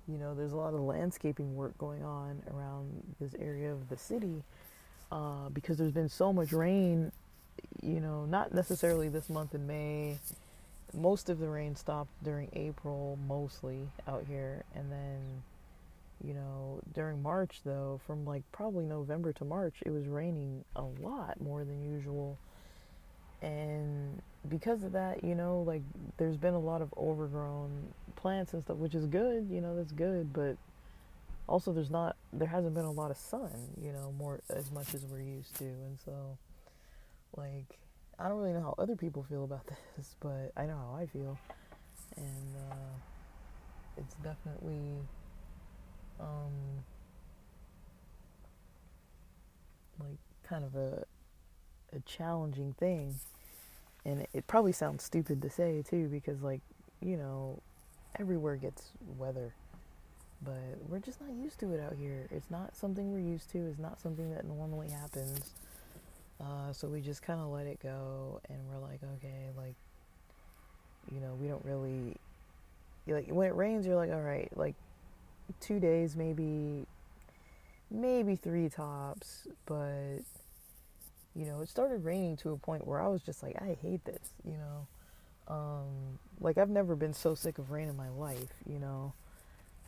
you 0.07 0.17
know, 0.17 0.33
there's 0.33 0.51
a 0.51 0.57
lot 0.57 0.73
of 0.73 0.79
landscaping 0.79 1.55
work 1.55 1.77
going 1.77 2.03
on 2.03 2.41
around 2.51 3.03
this 3.19 3.35
area 3.39 3.71
of 3.71 3.87
the 3.87 3.97
city 3.97 4.43
uh, 5.11 5.49
because 5.49 5.77
there's 5.77 5.91
been 5.91 6.09
so 6.09 6.33
much 6.33 6.51
rain, 6.51 7.11
you 7.83 7.99
know, 7.99 8.25
not 8.25 8.51
necessarily 8.51 9.09
this 9.09 9.29
month 9.29 9.53
in 9.53 9.67
May. 9.67 10.17
Most 10.91 11.29
of 11.29 11.37
the 11.37 11.47
rain 11.47 11.75
stopped 11.75 12.11
during 12.23 12.49
April, 12.53 13.19
mostly 13.27 13.81
out 14.07 14.23
here. 14.27 14.63
And 14.73 14.91
then 14.91 15.43
you 16.23 16.33
know, 16.33 16.79
during 16.93 17.21
March 17.21 17.61
though, 17.65 17.99
from 18.05 18.25
like 18.25 18.43
probably 18.51 18.85
November 18.85 19.33
to 19.33 19.45
March, 19.45 19.75
it 19.85 19.91
was 19.91 20.07
raining 20.07 20.63
a 20.75 20.83
lot 20.83 21.39
more 21.41 21.63
than 21.63 21.83
usual. 21.83 22.37
And 23.41 24.21
because 24.49 24.83
of 24.83 24.93
that, 24.93 25.23
you 25.23 25.35
know, 25.35 25.61
like 25.61 25.81
there's 26.17 26.37
been 26.37 26.53
a 26.53 26.59
lot 26.59 26.81
of 26.81 26.93
overgrown 26.97 27.93
plants 28.15 28.53
and 28.53 28.63
stuff, 28.63 28.77
which 28.77 28.95
is 28.95 29.05
good, 29.05 29.49
you 29.49 29.61
know, 29.61 29.75
that's 29.75 29.91
good, 29.91 30.33
but 30.33 30.57
also 31.47 31.71
there's 31.71 31.91
not 31.91 32.15
there 32.33 32.47
hasn't 32.47 32.73
been 32.73 32.85
a 32.85 32.91
lot 32.91 33.11
of 33.11 33.17
sun, 33.17 33.51
you 33.81 33.91
know, 33.91 34.13
more 34.17 34.39
as 34.49 34.71
much 34.71 34.93
as 34.95 35.05
we're 35.05 35.21
used 35.21 35.55
to. 35.57 35.65
And 35.65 35.97
so 36.03 36.37
like 37.35 37.77
I 38.17 38.29
don't 38.29 38.37
really 38.37 38.53
know 38.53 38.61
how 38.61 38.75
other 38.77 38.95
people 38.95 39.23
feel 39.23 39.43
about 39.43 39.67
this, 39.97 40.15
but 40.19 40.51
I 40.55 40.65
know 40.65 40.77
how 40.77 40.97
I 40.99 41.05
feel. 41.05 41.37
And 42.17 42.55
uh 42.71 42.95
it's 43.97 44.15
definitely 44.15 44.97
um, 46.19 46.83
like 49.99 50.17
kind 50.47 50.63
of 50.63 50.75
a 50.75 51.05
a 51.95 51.99
challenging 52.01 52.73
thing, 52.73 53.15
and 54.05 54.21
it, 54.21 54.29
it 54.33 54.47
probably 54.47 54.71
sounds 54.71 55.03
stupid 55.03 55.41
to 55.41 55.49
say 55.49 55.83
too 55.87 56.07
because 56.07 56.41
like 56.41 56.61
you 57.01 57.17
know 57.17 57.61
everywhere 58.19 58.55
gets 58.55 58.91
weather 59.17 59.53
but 60.41 60.77
we're 60.87 60.99
just 60.99 61.19
not 61.21 61.31
used 61.31 61.59
to 61.59 61.73
it 61.73 61.79
out 61.79 61.95
here. 61.99 62.27
It's 62.31 62.49
not 62.51 62.75
something 62.75 63.11
we're 63.11 63.19
used 63.19 63.49
to. 63.51 63.57
It's 63.57 63.79
not 63.79 63.99
something 63.99 64.33
that 64.33 64.45
normally 64.45 64.89
happens. 64.89 65.51
Uh, 66.39 66.71
so 66.71 66.87
we 66.87 67.01
just 67.01 67.21
kind 67.21 67.39
of 67.39 67.47
let 67.47 67.65
it 67.65 67.79
go, 67.81 68.41
and 68.49 68.59
we're 68.69 68.79
like, 68.79 68.99
okay, 69.17 69.49
like, 69.57 69.75
you 71.11 71.19
know, 71.19 71.35
we 71.39 71.47
don't 71.47 71.63
really 71.63 72.15
like 73.07 73.27
when 73.27 73.47
it 73.47 73.55
rains. 73.55 73.85
You're 73.85 73.95
like, 73.95 74.11
all 74.11 74.21
right, 74.21 74.49
like 74.55 74.75
two 75.59 75.79
days, 75.79 76.15
maybe, 76.15 76.85
maybe 77.91 78.35
three 78.35 78.69
tops. 78.69 79.47
But 79.65 80.19
you 81.35 81.45
know, 81.45 81.61
it 81.61 81.69
started 81.69 82.03
raining 82.05 82.37
to 82.37 82.51
a 82.51 82.57
point 82.57 82.87
where 82.87 83.01
I 83.01 83.07
was 83.07 83.21
just 83.21 83.43
like, 83.43 83.55
I 83.61 83.77
hate 83.81 84.03
this. 84.05 84.29
You 84.45 84.57
know, 84.57 85.53
um, 85.53 86.19
like 86.39 86.57
I've 86.57 86.69
never 86.69 86.95
been 86.95 87.13
so 87.13 87.35
sick 87.35 87.57
of 87.57 87.71
rain 87.71 87.89
in 87.89 87.97
my 87.97 88.09
life. 88.09 88.53
You 88.67 88.79
know, 88.79 89.13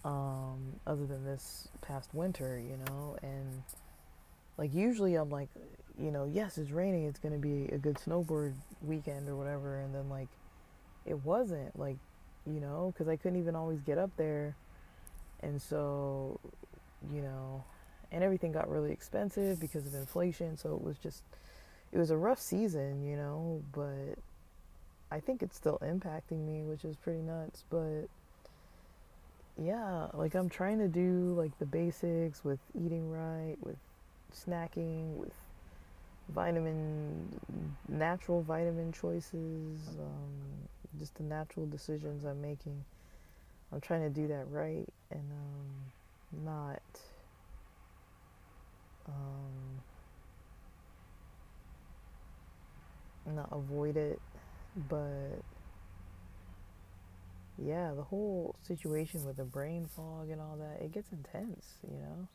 um, 0.04 0.80
other 0.86 1.06
than 1.06 1.24
this 1.24 1.70
past 1.82 2.14
winter. 2.14 2.60
You 2.60 2.78
know, 2.86 3.18
and 3.24 3.64
like 4.58 4.74
usually 4.74 5.16
I'm 5.16 5.30
like, 5.30 5.50
you 5.98 6.12
know, 6.12 6.30
yes, 6.32 6.58
it's 6.58 6.72
raining. 6.72 7.06
It's 7.06 7.20
gonna 7.20 7.38
be 7.38 7.70
a 7.72 7.78
good 7.78 7.96
snowboard 7.96 8.54
weekend 8.82 9.30
or 9.30 9.36
whatever. 9.36 9.80
And 9.80 9.96
then 9.96 10.10
like, 10.10 10.28
it 11.06 11.24
wasn't 11.26 11.78
like, 11.80 11.98
you 12.46 12.60
know, 12.60 12.94
because 12.94 13.08
I 13.08 13.16
couldn't 13.16 13.40
even 13.40 13.56
always 13.56 13.80
get 13.82 13.98
up 13.98 14.12
there 14.18 14.56
and 15.42 15.62
so, 15.62 16.40
you 17.14 17.22
know, 17.22 17.64
and 18.12 18.24
everything 18.24 18.52
got 18.52 18.70
really 18.70 18.92
expensive 18.92 19.60
because 19.60 19.86
of 19.86 19.94
inflation. 19.94 20.58
So 20.58 20.74
it 20.76 20.82
was 20.82 20.98
just, 20.98 21.24
it 21.92 21.98
was 21.98 22.12
a 22.12 22.18
rough 22.18 22.40
season, 22.40 23.04
you 23.06 23.16
know, 23.16 23.62
but 23.74 24.18
I 25.12 25.20
think 25.20 25.42
it's 25.44 25.56
still 25.56 25.80
impacting 25.82 26.46
me, 26.46 26.64
which 26.64 26.84
is 26.86 26.96
pretty 26.96 27.22
nuts. 27.22 27.64
But 27.70 28.08
yeah, 29.62 30.08
like 30.14 30.36
I'm 30.36 30.50
trying 30.50 30.80
to 30.80 30.88
do 30.88 31.34
like 31.38 31.58
the 31.60 31.66
basics 31.66 32.44
with 32.44 32.60
eating 32.76 33.12
right, 33.12 33.56
with, 33.62 33.78
snacking 34.36 35.16
with 35.16 35.32
vitamin, 36.30 37.40
natural 37.88 38.42
vitamin 38.42 38.92
choices, 38.92 39.80
um, 40.00 40.68
just 41.00 41.16
the 41.16 41.24
natural 41.24 41.66
decisions 41.66 42.26
I'm 42.26 42.42
making. 42.42 42.84
I'm 43.72 43.82
trying 43.82 44.02
to 44.02 44.10
do 44.10 44.28
that 44.28 44.46
right 44.50 44.88
and 45.12 45.32
um, 45.32 46.46
not 46.46 46.82
um, 49.08 49.82
not 53.36 53.50
avoid 53.52 53.98
it, 53.98 54.20
but 54.90 55.42
yeah, 57.58 57.94
the 57.96 58.04
whole 58.04 58.56
situation 58.62 59.26
with 59.26 59.38
the 59.38 59.44
brain 59.44 59.88
fog 59.96 60.30
and 60.30 60.40
all 60.40 60.58
that, 60.58 60.84
it 60.84 60.94
gets 60.94 61.12
intense, 61.12 61.74
you 61.90 61.98
know. 61.98 62.28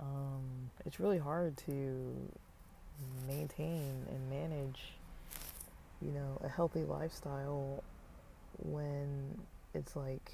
Um, 0.00 0.70
it's 0.86 1.00
really 1.00 1.18
hard 1.18 1.56
to 1.66 2.30
maintain 3.26 4.06
and 4.08 4.30
manage, 4.30 4.92
you 6.02 6.10
know, 6.10 6.40
a 6.44 6.48
healthy 6.48 6.84
lifestyle 6.84 7.82
when 8.58 9.38
it's 9.74 9.96
like, 9.96 10.32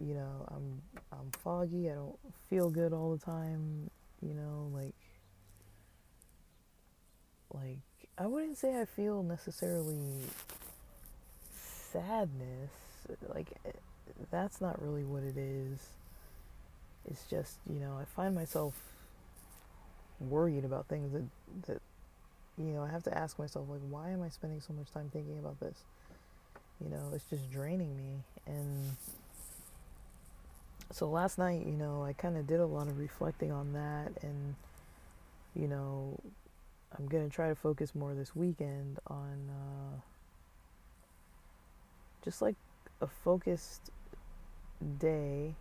you 0.00 0.14
know, 0.14 0.46
I'm 0.48 0.82
I'm 1.12 1.30
foggy. 1.42 1.90
I 1.90 1.94
don't 1.94 2.18
feel 2.48 2.70
good 2.70 2.92
all 2.92 3.14
the 3.16 3.24
time. 3.24 3.90
You 4.20 4.34
know, 4.34 4.70
like 4.72 4.94
like 7.52 7.78
I 8.18 8.26
wouldn't 8.26 8.58
say 8.58 8.80
I 8.80 8.84
feel 8.84 9.22
necessarily 9.22 10.22
sadness. 11.92 12.70
Like 13.34 13.48
eh, 13.66 13.70
that's 14.30 14.60
not 14.60 14.80
really 14.82 15.04
what 15.04 15.22
it 15.22 15.36
is. 15.36 15.78
It's 17.10 17.24
just 17.28 17.56
you 17.68 17.80
know 17.80 17.98
I 18.00 18.04
find 18.04 18.34
myself 18.34 18.74
worried 20.20 20.64
about 20.64 20.86
things 20.86 21.12
that 21.12 21.24
that 21.66 21.82
you 22.56 22.72
know 22.72 22.82
I 22.82 22.90
have 22.90 23.02
to 23.04 23.16
ask 23.16 23.38
myself 23.38 23.66
like 23.68 23.80
why 23.88 24.10
am 24.10 24.22
I 24.22 24.28
spending 24.28 24.60
so 24.60 24.72
much 24.72 24.90
time 24.92 25.10
thinking 25.12 25.38
about 25.38 25.58
this? 25.60 25.76
You 26.82 26.90
know, 26.90 27.10
it's 27.14 27.24
just 27.30 27.50
draining 27.50 27.96
me. 27.96 28.24
And 28.46 28.96
so 30.90 31.08
last 31.08 31.38
night, 31.38 31.64
you 31.66 31.72
know, 31.72 32.02
I 32.04 32.12
kind 32.12 32.36
of 32.36 32.46
did 32.46 32.60
a 32.60 32.66
lot 32.66 32.88
of 32.88 32.98
reflecting 32.98 33.52
on 33.52 33.72
that 33.72 34.22
and 34.22 34.54
you 35.54 35.68
know, 35.68 36.18
I'm 36.98 37.06
going 37.06 37.28
to 37.28 37.34
try 37.34 37.48
to 37.48 37.54
focus 37.54 37.94
more 37.94 38.14
this 38.14 38.34
weekend 38.34 38.98
on 39.06 39.50
uh, 39.50 40.00
just 42.24 42.40
like 42.40 42.56
a 43.00 43.06
focused 43.06 43.90
day, 44.98 45.54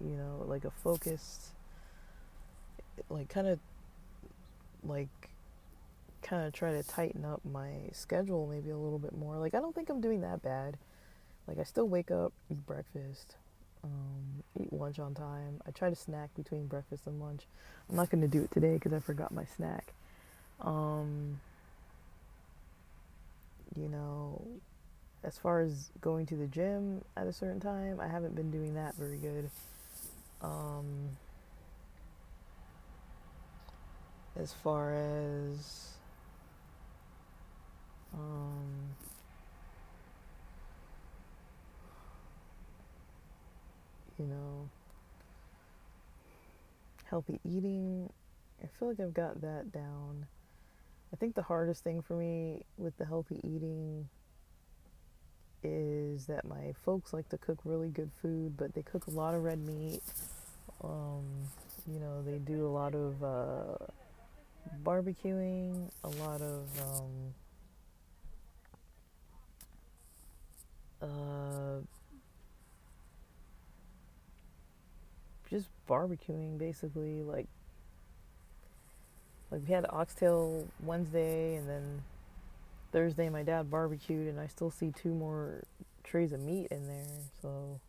you 0.00 0.16
know, 0.16 0.44
like 0.46 0.64
a 0.64 0.70
focused 0.70 1.48
like 3.10 3.28
kind 3.28 3.46
of 3.46 3.58
like 4.82 5.08
kind 6.26 6.44
of 6.44 6.52
try 6.52 6.72
to 6.72 6.82
tighten 6.82 7.24
up 7.24 7.40
my 7.44 7.70
schedule 7.92 8.46
maybe 8.46 8.70
a 8.70 8.76
little 8.76 8.98
bit 8.98 9.16
more. 9.16 9.36
Like 9.36 9.54
I 9.54 9.60
don't 9.60 9.74
think 9.74 9.88
I'm 9.88 10.00
doing 10.00 10.20
that 10.22 10.42
bad. 10.42 10.76
Like 11.46 11.58
I 11.58 11.62
still 11.62 11.86
wake 11.86 12.10
up, 12.10 12.32
eat 12.50 12.66
breakfast, 12.66 13.36
um, 13.84 14.42
eat 14.60 14.72
lunch 14.72 14.98
on 14.98 15.14
time. 15.14 15.60
I 15.66 15.70
try 15.70 15.88
to 15.88 15.96
snack 15.96 16.34
between 16.34 16.66
breakfast 16.66 17.06
and 17.06 17.20
lunch. 17.20 17.46
I'm 17.88 17.96
not 17.96 18.10
going 18.10 18.22
to 18.22 18.28
do 18.28 18.42
it 18.42 18.50
today 18.50 18.74
because 18.74 18.92
I 18.92 18.98
forgot 18.98 19.32
my 19.32 19.44
snack. 19.56 19.92
Um, 20.60 21.40
you 23.76 23.88
know, 23.88 24.42
as 25.22 25.38
far 25.38 25.60
as 25.60 25.90
going 26.00 26.26
to 26.26 26.34
the 26.34 26.46
gym 26.46 27.04
at 27.16 27.28
a 27.28 27.32
certain 27.32 27.60
time, 27.60 28.00
I 28.00 28.08
haven't 28.08 28.34
been 28.34 28.50
doing 28.50 28.74
that 28.74 28.96
very 28.96 29.18
good. 29.18 29.50
Um, 30.42 31.16
as 34.36 34.52
far 34.52 34.94
as 34.94 35.95
um, 38.16 38.66
you 44.18 44.26
know 44.26 44.68
healthy 47.04 47.38
eating 47.44 48.10
i 48.62 48.66
feel 48.78 48.88
like 48.88 48.98
i've 49.00 49.14
got 49.14 49.40
that 49.40 49.70
down. 49.72 50.26
I 51.12 51.16
think 51.16 51.34
the 51.34 51.42
hardest 51.42 51.84
thing 51.84 52.02
for 52.02 52.14
me 52.14 52.62
with 52.76 52.96
the 52.98 53.04
healthy 53.04 53.40
eating 53.44 54.08
is 55.62 56.26
that 56.26 56.44
my 56.44 56.74
folks 56.84 57.12
like 57.12 57.28
to 57.30 57.38
cook 57.38 57.58
really 57.64 57.88
good 57.88 58.10
food 58.20 58.56
but 58.56 58.74
they 58.74 58.82
cook 58.82 59.06
a 59.06 59.10
lot 59.10 59.34
of 59.34 59.42
red 59.42 59.58
meat. 59.64 60.00
Um, 60.82 61.24
you 61.86 62.00
know 62.00 62.22
they 62.22 62.38
do 62.38 62.66
a 62.66 62.68
lot 62.68 62.94
of 62.94 63.22
uh, 63.22 63.84
barbecuing, 64.84 65.90
a 66.04 66.08
lot 66.08 66.42
of 66.42 66.64
um, 66.80 67.34
uh, 71.02 71.80
just 75.50 75.66
barbecuing 75.88 76.58
basically 76.58 77.22
like 77.22 77.46
like 79.50 79.62
we 79.66 79.72
had 79.72 79.86
oxtail 79.90 80.66
Wednesday 80.82 81.56
and 81.56 81.68
then 81.68 82.02
Thursday 82.92 83.28
my 83.28 83.42
dad 83.42 83.70
barbecued 83.70 84.28
and 84.28 84.40
I 84.40 84.46
still 84.48 84.70
see 84.70 84.92
two 84.92 85.14
more 85.14 85.62
trays 86.02 86.32
of 86.32 86.40
meat 86.40 86.68
in 86.70 86.86
there 86.86 87.04
so 87.42 87.80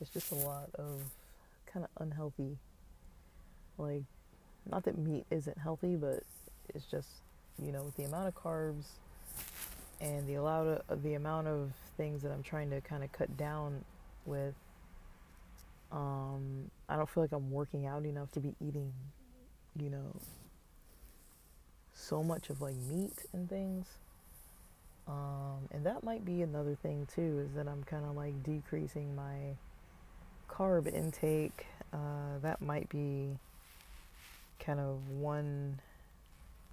it's 0.00 0.10
just 0.10 0.32
a 0.32 0.36
lot 0.36 0.70
of 0.74 1.02
kind 1.72 1.84
of 1.84 2.02
unhealthy. 2.02 2.56
Like 3.78 4.04
not 4.70 4.84
that 4.84 4.98
meat 4.98 5.24
isn't 5.30 5.58
healthy, 5.58 5.96
but 5.96 6.22
it's 6.74 6.86
just 6.86 7.08
you 7.62 7.72
know 7.72 7.82
with 7.82 7.96
the 7.96 8.04
amount 8.04 8.28
of 8.28 8.34
carbs 8.34 8.84
and 10.00 10.26
the 10.26 10.36
of 10.38 11.02
the 11.02 11.14
amount 11.14 11.46
of 11.46 11.72
things 11.96 12.22
that 12.22 12.32
I'm 12.32 12.42
trying 12.42 12.70
to 12.70 12.80
kind 12.80 13.04
of 13.04 13.12
cut 13.12 13.36
down 13.36 13.84
with. 14.24 14.54
Um, 15.92 16.70
I 16.88 16.96
don't 16.96 17.08
feel 17.08 17.22
like 17.22 17.32
I'm 17.32 17.50
working 17.50 17.86
out 17.86 18.04
enough 18.04 18.30
to 18.32 18.40
be 18.40 18.54
eating, 18.60 18.92
you 19.76 19.90
know, 19.90 20.14
so 21.92 22.22
much 22.22 22.48
of 22.48 22.60
like 22.60 22.76
meat 22.90 23.12
and 23.32 23.48
things. 23.48 23.86
Um, 25.08 25.68
and 25.72 25.84
that 25.84 26.04
might 26.04 26.24
be 26.24 26.42
another 26.42 26.76
thing 26.80 27.08
too, 27.12 27.44
is 27.44 27.54
that 27.56 27.66
I'm 27.66 27.82
kind 27.82 28.04
of 28.04 28.14
like 28.16 28.42
decreasing 28.44 29.14
my 29.16 29.56
carb 30.48 30.92
intake. 30.92 31.66
Uh, 31.92 32.38
that 32.42 32.62
might 32.62 32.88
be 32.88 33.36
kind 34.60 34.78
of 34.78 35.08
one 35.08 35.80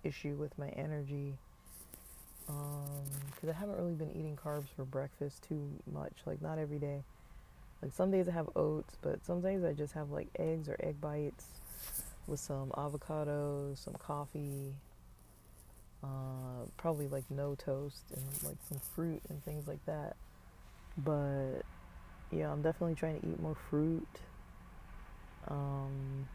issue 0.03 0.35
with 0.35 0.57
my 0.59 0.69
energy 0.69 1.33
because 2.47 3.43
um, 3.43 3.49
I 3.49 3.53
haven't 3.53 3.77
really 3.77 3.93
been 3.93 4.11
eating 4.11 4.37
carbs 4.41 4.67
for 4.75 4.85
breakfast 4.85 5.43
too 5.47 5.69
much. 5.91 6.13
Like 6.25 6.41
not 6.41 6.57
every 6.57 6.79
day. 6.79 7.03
Like 7.81 7.93
some 7.93 8.09
days 8.09 8.27
I 8.27 8.31
have 8.31 8.49
oats, 8.55 8.97
but 9.01 9.23
some 9.25 9.41
days 9.41 9.63
I 9.63 9.73
just 9.73 9.93
have 9.93 10.09
like 10.09 10.27
eggs 10.39 10.67
or 10.67 10.77
egg 10.79 10.99
bites 10.99 11.45
with 12.25 12.39
some 12.39 12.71
avocado, 12.75 13.73
some 13.75 13.93
coffee, 13.95 14.73
uh, 16.03 16.65
probably 16.77 17.07
like 17.07 17.23
no 17.29 17.55
toast 17.55 18.03
and 18.15 18.23
like 18.43 18.57
some 18.67 18.79
fruit 18.95 19.21
and 19.29 19.43
things 19.43 19.67
like 19.67 19.83
that. 19.85 20.15
But 20.97 21.61
yeah, 22.31 22.51
I'm 22.51 22.61
definitely 22.61 22.95
trying 22.95 23.19
to 23.21 23.27
eat 23.27 23.39
more 23.39 23.55
fruit. 23.69 24.07
Um, 25.47 26.27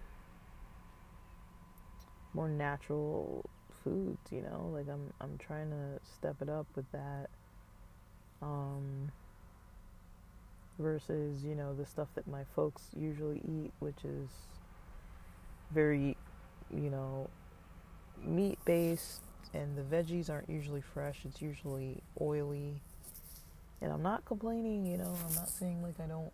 more 2.35 2.49
natural 2.49 3.45
foods, 3.85 4.21
you 4.31 4.43
know? 4.43 4.71
Like 4.73 4.89
I'm 4.89 5.13
I'm 5.21 5.39
trying 5.39 5.71
to 5.71 6.01
step 6.17 6.37
it 6.41 6.49
up 6.49 6.67
with 6.75 6.91
that. 6.93 7.29
Um 8.41 9.13
versus, 10.79 11.45
you 11.45 11.55
know, 11.55 11.75
the 11.75 11.87
stuff 11.87 12.09
that 12.15 12.27
my 12.27 12.45
folks 12.57 12.83
usually 12.97 13.41
eat, 13.45 13.73
which 13.79 14.05
is 14.05 14.29
very, 15.71 16.17
you 16.75 16.91
know, 16.91 17.29
meat 18.25 18.59
based 18.65 19.21
and 19.55 19.77
the 19.77 19.83
veggies 19.83 20.31
aren't 20.31 20.49
usually 20.49 20.81
fresh. 20.81 21.21
It's 21.25 21.43
usually 21.43 22.03
oily. 22.21 22.81
And 23.81 23.93
I'm 23.93 24.03
not 24.03 24.25
complaining, 24.25 24.87
you 24.87 24.97
know, 24.97 25.15
I'm 25.29 25.35
not 25.35 25.49
saying 25.49 25.83
like 25.83 25.99
I 26.01 26.07
don't 26.07 26.33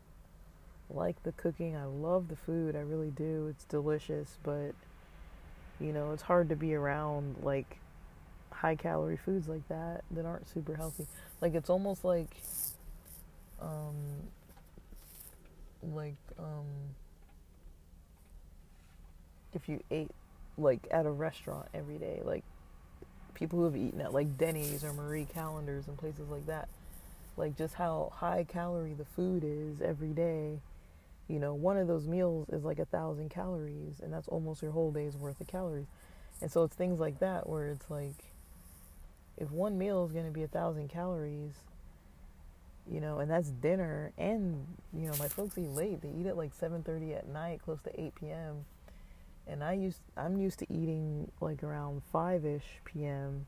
like 0.90 1.22
the 1.22 1.32
cooking. 1.32 1.76
I 1.76 1.84
love 1.84 2.28
the 2.28 2.36
food. 2.36 2.76
I 2.76 2.80
really 2.80 3.10
do. 3.10 3.48
It's 3.48 3.64
delicious, 3.64 4.38
but 4.42 4.74
you 5.80 5.92
know, 5.92 6.12
it's 6.12 6.22
hard 6.22 6.48
to 6.48 6.56
be 6.56 6.74
around 6.74 7.36
like 7.42 7.78
high 8.50 8.74
calorie 8.74 9.16
foods 9.16 9.48
like 9.48 9.66
that 9.68 10.02
that 10.10 10.24
aren't 10.26 10.48
super 10.48 10.74
healthy. 10.74 11.06
Like 11.40 11.54
it's 11.54 11.70
almost 11.70 12.04
like 12.04 12.36
um 13.60 13.94
like 15.82 16.16
um 16.38 16.64
if 19.54 19.68
you 19.68 19.80
ate 19.90 20.10
like 20.56 20.86
at 20.90 21.06
a 21.06 21.10
restaurant 21.10 21.68
every 21.72 21.98
day, 21.98 22.20
like 22.24 22.44
people 23.34 23.60
who 23.60 23.64
have 23.66 23.76
eaten 23.76 24.00
at 24.00 24.12
like 24.12 24.36
Denny's 24.36 24.82
or 24.82 24.92
Marie 24.92 25.26
Callender's 25.32 25.86
and 25.86 25.96
places 25.96 26.28
like 26.28 26.46
that, 26.46 26.68
like 27.36 27.56
just 27.56 27.74
how 27.74 28.12
high 28.16 28.44
calorie 28.48 28.94
the 28.94 29.04
food 29.04 29.44
is 29.44 29.80
every 29.80 30.10
day 30.10 30.58
you 31.28 31.38
know, 31.38 31.54
one 31.54 31.76
of 31.76 31.86
those 31.86 32.06
meals 32.06 32.48
is 32.48 32.64
like 32.64 32.78
a 32.78 32.86
thousand 32.86 33.28
calories, 33.28 34.00
and 34.02 34.12
that's 34.12 34.28
almost 34.28 34.62
your 34.62 34.72
whole 34.72 34.90
day's 34.90 35.14
worth 35.14 35.40
of 35.40 35.46
calories. 35.46 35.86
And 36.40 36.50
so 36.50 36.64
it's 36.64 36.74
things 36.74 36.98
like 36.98 37.18
that 37.20 37.48
where 37.48 37.68
it's 37.68 37.90
like, 37.90 38.32
if 39.36 39.50
one 39.50 39.78
meal 39.78 40.04
is 40.06 40.12
going 40.12 40.24
to 40.24 40.32
be 40.32 40.42
a 40.42 40.48
thousand 40.48 40.88
calories, 40.88 41.52
you 42.90 43.00
know, 43.00 43.18
and 43.18 43.30
that's 43.30 43.50
dinner, 43.50 44.12
and 44.16 44.66
you 44.94 45.06
know, 45.06 45.14
my 45.18 45.28
folks 45.28 45.58
eat 45.58 45.68
late. 45.68 46.00
They 46.00 46.08
eat 46.08 46.26
at 46.26 46.36
like 46.36 46.58
7:30 46.58 47.18
at 47.18 47.28
night, 47.28 47.60
close 47.62 47.80
to 47.82 48.00
8 48.00 48.14
p.m. 48.14 48.64
And 49.46 49.62
I 49.62 49.74
used, 49.74 50.00
I'm 50.16 50.38
used 50.38 50.58
to 50.60 50.66
eating 50.72 51.30
like 51.40 51.62
around 51.62 52.02
5ish 52.14 52.62
p.m. 52.84 53.46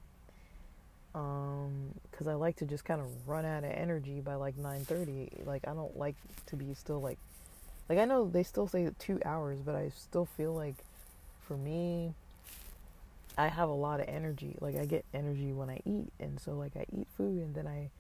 Um, 1.15 1.95
because 2.11 2.29
I 2.29 2.35
like 2.35 2.57
to 2.57 2.67
just 2.67 2.85
kind 2.85 3.01
of 3.01 3.07
run 3.27 3.45
out 3.45 3.65
of 3.65 3.71
energy 3.71 4.21
by 4.21 4.35
like 4.35 4.57
9:30. 4.59 5.47
Like 5.47 5.67
I 5.67 5.73
don't 5.73 5.97
like 5.97 6.17
to 6.47 6.57
be 6.57 6.75
still 6.75 7.01
like 7.01 7.19
like 7.91 7.99
I 7.99 8.05
know 8.05 8.31
they 8.31 8.45
still 8.45 8.69
say 8.69 8.89
two 9.01 9.21
hours, 9.25 9.59
but 9.59 9.75
I 9.75 9.91
still 9.99 10.25
feel 10.25 10.55
like 10.55 10.77
for 11.43 11.57
me, 11.57 12.15
I 13.37 13.49
have 13.49 13.69
a 13.69 13.75
lot 13.75 13.99
of 13.99 14.09
energy. 14.09 14.57
Like 14.61 14.77
I 14.77 14.87
get 14.87 15.05
energy 15.13 15.53
when 15.53 15.69
I 15.69 15.81
eat, 15.85 16.13
and 16.21 16.39
so 16.39 16.53
like 16.53 16.77
I 16.77 16.87
eat 16.97 17.09
food, 17.17 17.43
and 17.43 17.53
then 17.53 17.67
I 17.67 17.91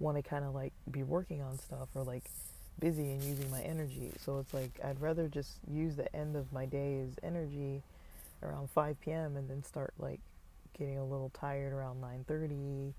want 0.00 0.16
to 0.16 0.28
kind 0.28 0.44
of 0.44 0.56
like 0.56 0.72
be 0.90 1.04
working 1.04 1.40
on 1.40 1.56
stuff 1.60 1.86
or 1.94 2.02
like 2.02 2.24
busy 2.80 3.12
and 3.12 3.22
using 3.22 3.48
my 3.48 3.62
energy. 3.62 4.10
So 4.18 4.40
it's 4.40 4.52
like 4.52 4.72
I'd 4.82 5.00
rather 5.00 5.28
just 5.28 5.52
use 5.70 5.94
the 5.94 6.14
end 6.14 6.34
of 6.34 6.52
my 6.52 6.66
day's 6.66 7.12
energy 7.22 7.82
around 8.42 8.70
5 8.70 9.00
p.m. 9.00 9.36
and 9.36 9.48
then 9.48 9.62
start 9.62 9.94
like 10.00 10.18
getting 10.76 10.98
a 10.98 11.04
little 11.04 11.30
tired 11.30 11.72
around 11.72 12.02
9:30, 12.02 12.92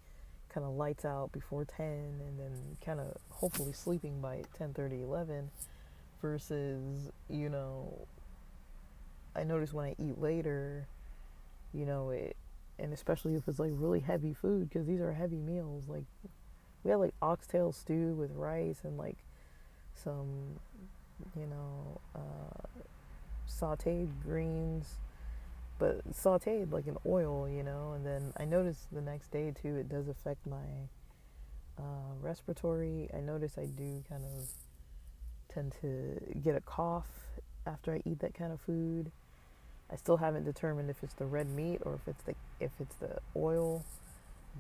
kind 0.48 0.66
of 0.66 0.72
lights 0.72 1.04
out 1.04 1.34
before 1.34 1.66
10, 1.66 1.86
and 1.86 2.40
then 2.40 2.78
kind 2.86 3.02
of 3.02 3.18
hopefully 3.30 3.74
sleeping 3.74 4.22
by 4.22 4.44
10:30, 4.58 5.04
11 5.04 5.50
versus, 6.22 7.10
you 7.30 7.50
know, 7.50 8.08
I 9.36 9.44
notice 9.44 9.74
when 9.74 9.86
I 9.86 9.96
eat 9.98 10.20
later, 10.20 10.88
you 11.74 11.86
know, 11.86 12.10
it, 12.10 12.36
and 12.78 12.94
especially 12.94 13.36
if 13.36 13.48
it's 13.48 13.60
like 13.60 13.72
really 13.74 14.00
heavy 14.00 14.34
food, 14.34 14.70
because 14.70 14.88
these 14.88 15.02
are 15.02 15.14
heavy 15.14 15.38
meals. 15.38 15.84
Like, 15.88 16.04
we 16.84 16.92
had 16.92 16.98
like 17.00 17.14
oxtail 17.22 17.72
stew 17.72 18.14
with 18.14 18.32
rice 18.36 18.82
and 18.84 18.98
like 18.98 19.18
some, 19.94 20.60
you 21.38 21.46
know, 21.48 22.02
uh, 22.16 22.80
sauteed 23.48 24.10
greens, 24.24 24.98
but 25.78 26.10
sauteed 26.12 26.72
like 26.72 26.88
in 26.88 26.98
oil, 27.06 27.48
you 27.50 27.64
know. 27.64 27.94
And 27.94 28.06
then 28.06 28.34
I 28.38 28.46
noticed 28.46 28.88
the 28.92 29.02
next 29.02 29.32
day 29.32 29.52
too, 29.62 29.76
it 29.76 29.90
does 29.90 30.08
affect 30.08 30.46
my 30.48 30.88
uh, 31.78 32.14
respiratory. 32.22 33.10
I 33.16 33.20
notice 33.20 33.58
I 33.58 33.66
do 33.66 34.04
kind 34.10 34.24
of 34.24 34.50
tend 35.54 35.74
to 35.82 36.20
get 36.44 36.56
a 36.56 36.62
cough 36.62 37.08
after 37.66 37.94
I 37.94 38.02
eat 38.06 38.20
that 38.20 38.34
kind 38.34 38.52
of 38.52 38.62
food. 38.62 39.12
I 39.92 39.96
still 39.96 40.18
haven't 40.18 40.46
determined 40.46 40.90
if 40.90 41.04
it's 41.04 41.16
the 41.16 41.26
red 41.26 41.50
meat 41.50 41.80
or 41.84 41.96
if 41.96 42.08
it's 42.08 42.24
the 42.24 42.36
if 42.60 42.72
it's 42.80 42.96
the 42.96 43.18
oil, 43.36 43.84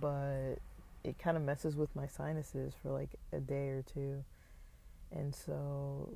but 0.02 0.56
it 1.04 1.17
kind 1.19 1.38
of 1.38 1.43
messes 1.43 1.75
with 1.75 1.95
my 1.95 2.08
sinuses 2.08 2.73
for 2.82 2.91
like 2.91 3.10
a 3.32 3.39
day 3.39 3.69
or 3.69 3.84
two. 3.93 4.23
And 5.12 5.34
so, 5.34 6.10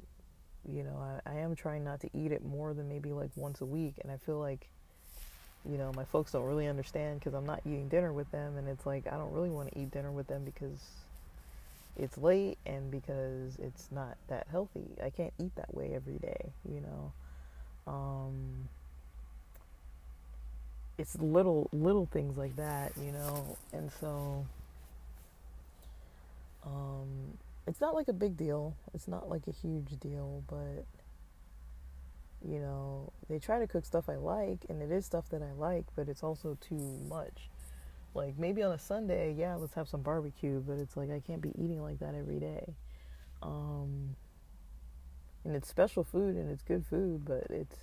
you 0.67 0.83
know, 0.83 0.97
I, 1.25 1.31
I 1.31 1.35
am 1.39 1.55
trying 1.55 1.83
not 1.83 2.01
to 2.01 2.09
eat 2.13 2.31
it 2.31 2.45
more 2.45 2.73
than 2.73 2.89
maybe 2.89 3.11
like 3.11 3.29
once 3.35 3.61
a 3.61 3.65
week. 3.65 3.95
And 4.01 4.11
I 4.11 4.17
feel 4.17 4.39
like, 4.39 4.69
you 5.69 5.77
know, 5.77 5.91
my 5.95 6.05
folks 6.05 6.31
don't 6.31 6.43
really 6.43 6.67
understand 6.67 7.19
because 7.19 7.33
I'm 7.33 7.45
not 7.45 7.61
eating 7.65 7.87
dinner 7.87 8.13
with 8.13 8.29
them. 8.31 8.57
And 8.57 8.67
it's 8.67 8.85
like, 8.85 9.07
I 9.07 9.17
don't 9.17 9.31
really 9.31 9.49
want 9.49 9.71
to 9.71 9.79
eat 9.79 9.91
dinner 9.91 10.11
with 10.11 10.27
them 10.27 10.43
because 10.43 10.81
it's 11.97 12.17
late 12.17 12.57
and 12.65 12.89
because 12.89 13.57
it's 13.59 13.89
not 13.91 14.17
that 14.27 14.47
healthy. 14.49 14.87
I 15.03 15.09
can't 15.09 15.33
eat 15.39 15.55
that 15.55 15.73
way 15.73 15.91
every 15.93 16.17
day, 16.17 16.51
you 16.67 16.81
know. 16.81 17.13
Um, 17.85 18.69
it's 20.97 21.15
little 21.19 21.69
little 21.71 22.07
things 22.11 22.37
like 22.37 22.55
that, 22.55 22.93
you 22.97 23.11
know. 23.11 23.57
And 23.71 23.91
so 23.99 24.45
um, 26.65 27.37
it's 27.67 27.81
not 27.81 27.93
like 27.93 28.07
a 28.07 28.13
big 28.13 28.37
deal. 28.37 28.75
It's 28.93 29.07
not 29.07 29.29
like 29.29 29.47
a 29.47 29.51
huge 29.51 29.99
deal, 29.99 30.43
but 30.47 30.85
you 32.45 32.59
know, 32.59 33.11
they 33.29 33.39
try 33.39 33.59
to 33.59 33.67
cook 33.67 33.85
stuff 33.85 34.09
I 34.09 34.15
like 34.15 34.65
and 34.67 34.81
it 34.81 34.91
is 34.91 35.05
stuff 35.05 35.29
that 35.29 35.41
I 35.41 35.51
like, 35.57 35.85
but 35.95 36.09
it's 36.09 36.23
also 36.23 36.57
too 36.59 36.99
much. 37.07 37.49
Like 38.13 38.37
maybe 38.37 38.61
on 38.61 38.71
a 38.71 38.79
Sunday, 38.79 39.33
yeah, 39.37 39.55
let's 39.55 39.73
have 39.73 39.87
some 39.87 40.01
barbecue, 40.01 40.61
but 40.65 40.77
it's 40.77 40.95
like 40.95 41.09
I 41.09 41.19
can't 41.19 41.41
be 41.41 41.51
eating 41.57 41.81
like 41.81 41.99
that 41.99 42.13
every 42.15 42.39
day. 42.39 42.75
Um, 43.41 44.15
and 45.43 45.55
it's 45.55 45.67
special 45.67 46.03
food 46.03 46.35
and 46.35 46.49
it's 46.49 46.61
good 46.61 46.85
food, 46.85 47.25
but 47.25 47.47
it's 47.49 47.77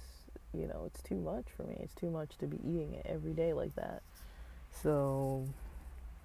you 0.54 0.66
know 0.66 0.84
it's 0.86 1.02
too 1.02 1.16
much 1.16 1.46
for 1.56 1.64
me. 1.64 1.76
It's 1.80 1.94
too 1.94 2.10
much 2.10 2.38
to 2.38 2.46
be 2.46 2.58
eating 2.58 2.94
it 2.94 3.06
every 3.08 3.32
day 3.32 3.52
like 3.52 3.74
that. 3.74 4.02
So, 4.70 5.46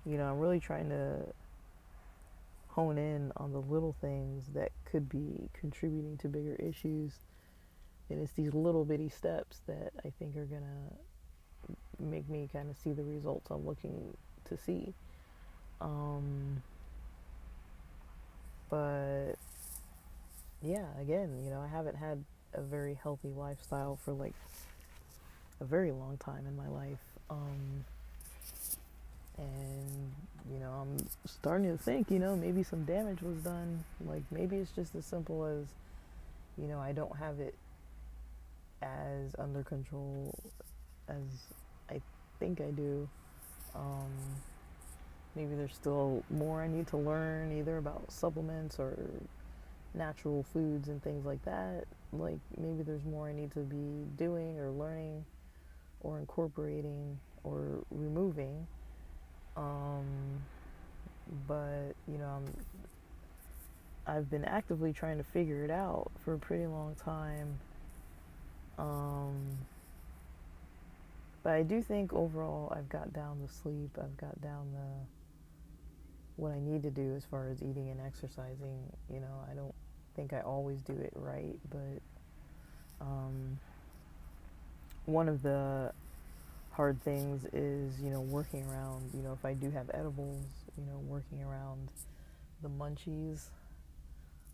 you 0.06 0.18
know, 0.18 0.26
I'm 0.26 0.40
really 0.40 0.60
trying 0.60 0.90
to 0.90 1.26
hone 2.68 2.98
in 2.98 3.32
on 3.38 3.54
the 3.54 3.62
little 3.62 3.96
things 4.02 4.48
that 4.54 4.72
could 4.86 5.10
be 5.10 5.50
contributing 5.54 6.18
to 6.18 6.28
bigger 6.28 6.56
issues. 6.56 7.20
And 8.10 8.22
it's 8.22 8.34
these 8.34 8.54
little 8.54 8.86
bitty 8.86 9.10
steps 9.10 9.62
that 9.68 9.94
I 10.06 10.12
think 10.20 10.38
are 10.38 10.46
gonna 10.46 10.92
make 12.06 12.30
me 12.30 12.50
kind 12.52 12.70
of 12.70 12.78
see 12.78 12.92
the 12.92 13.04
results 13.04 13.50
I'm 13.50 13.66
looking 13.66 14.16
to 14.50 14.58
see. 14.58 14.94
Um, 15.82 16.62
but 18.70 19.34
yeah, 20.62 20.86
again, 21.00 21.42
you 21.44 21.50
know, 21.50 21.62
I 21.62 21.68
haven't 21.68 21.96
had 21.96 22.24
a 22.54 22.62
very 22.62 22.98
healthy 23.02 23.30
lifestyle 23.36 24.00
for 24.04 24.14
like 24.14 24.34
a 25.60 25.66
very 25.66 25.92
long 25.92 26.18
time 26.18 26.46
in 26.48 26.56
my 26.56 26.68
life. 26.68 27.00
Um, 27.30 27.86
and, 29.38 30.12
you 30.52 30.60
know, 30.60 30.72
I'm 30.72 31.08
starting 31.26 31.76
to 31.76 31.84
think, 31.84 32.10
you 32.10 32.20
know, 32.20 32.36
maybe 32.36 32.64
some 32.64 32.86
damage 32.86 33.22
was 33.22 33.38
done. 33.38 33.84
Like, 34.06 34.24
maybe 34.32 34.58
it's 34.58 34.72
just 34.72 34.96
as 34.96 35.06
simple 35.06 35.46
as, 35.46 35.66
you 36.58 36.68
know, 36.68 36.80
I 36.80 36.94
don't 36.94 37.16
have 37.18 37.40
it 37.40 37.56
as 38.82 39.36
under 39.38 39.64
control 39.64 40.34
as 41.10 41.24
think 42.40 42.62
I 42.62 42.72
do. 42.72 43.08
Um, 43.76 44.10
maybe 45.36 45.56
there's 45.56 45.74
still 45.74 46.24
more 46.30 46.62
I 46.62 46.68
need 46.68 46.88
to 46.88 46.98
learn, 46.98 47.58
either 47.58 47.78
about 47.78 48.12
supplements 48.12 48.80
or 48.80 48.98
natural 49.94 50.44
foods 50.54 50.88
and 50.90 51.02
things 51.04 51.26
like 51.26 51.44
that. 51.46 51.86
Like 52.14 52.40
maybe 52.58 52.84
there's 52.84 53.04
more 53.04 53.28
I 53.30 53.34
need 53.34 53.52
to 53.52 53.60
be 53.60 54.06
doing 54.18 54.60
or 54.60 54.72
learning 54.72 55.26
or 56.02 56.20
incorporating 56.20 57.18
or 57.44 57.84
removing. 57.92 58.68
Um, 59.58 60.06
but 61.48 61.94
you 62.08 62.18
know, 62.18 62.42
I'm, 64.08 64.16
I've 64.16 64.30
been 64.30 64.46
actively 64.46 64.94
trying 64.94 65.18
to 65.18 65.24
figure 65.24 65.64
it 65.64 65.72
out 65.72 66.12
for 66.24 66.34
a 66.34 66.40
pretty 66.40 66.68
long 66.68 66.96
time. 66.96 67.60
Um, 68.78 69.36
but 71.46 71.54
I 71.54 71.62
do 71.62 71.80
think 71.80 72.12
overall 72.12 72.74
I've 72.76 72.90
got 72.90 73.14
down 73.14 73.40
the 73.40 73.48
sleep, 73.48 74.00
I've 74.02 74.18
got 74.18 74.42
down 74.42 74.66
the 74.74 76.42
what 76.42 76.52
I 76.52 76.60
need 76.60 76.82
to 76.82 76.90
do 76.90 77.14
as 77.16 77.24
far 77.24 77.50
as 77.50 77.62
eating 77.62 77.92
and 77.92 78.02
exercising. 78.02 78.80
You 79.14 79.20
know, 79.20 79.46
I 79.50 79.54
don't 79.54 79.76
think 80.16 80.34
I 80.34 80.40
always 80.40 80.82
do 80.82 80.94
it 80.94 81.14
right, 81.14 81.56
but 81.70 82.02
um, 83.00 83.60
one 85.06 85.30
of 85.30 85.44
the 85.44 85.94
hard 86.72 87.00
things 87.04 87.46
is, 87.54 88.02
you 88.02 88.10
know, 88.10 88.22
working 88.22 88.66
around, 88.66 89.12
you 89.14 89.22
know, 89.22 89.32
if 89.32 89.46
I 89.46 89.54
do 89.54 89.70
have 89.70 89.92
edibles, 89.94 90.48
you 90.80 90.86
know, 90.88 90.98
working 91.08 91.44
around 91.44 91.90
the 92.64 92.70
munchies. 92.70 93.50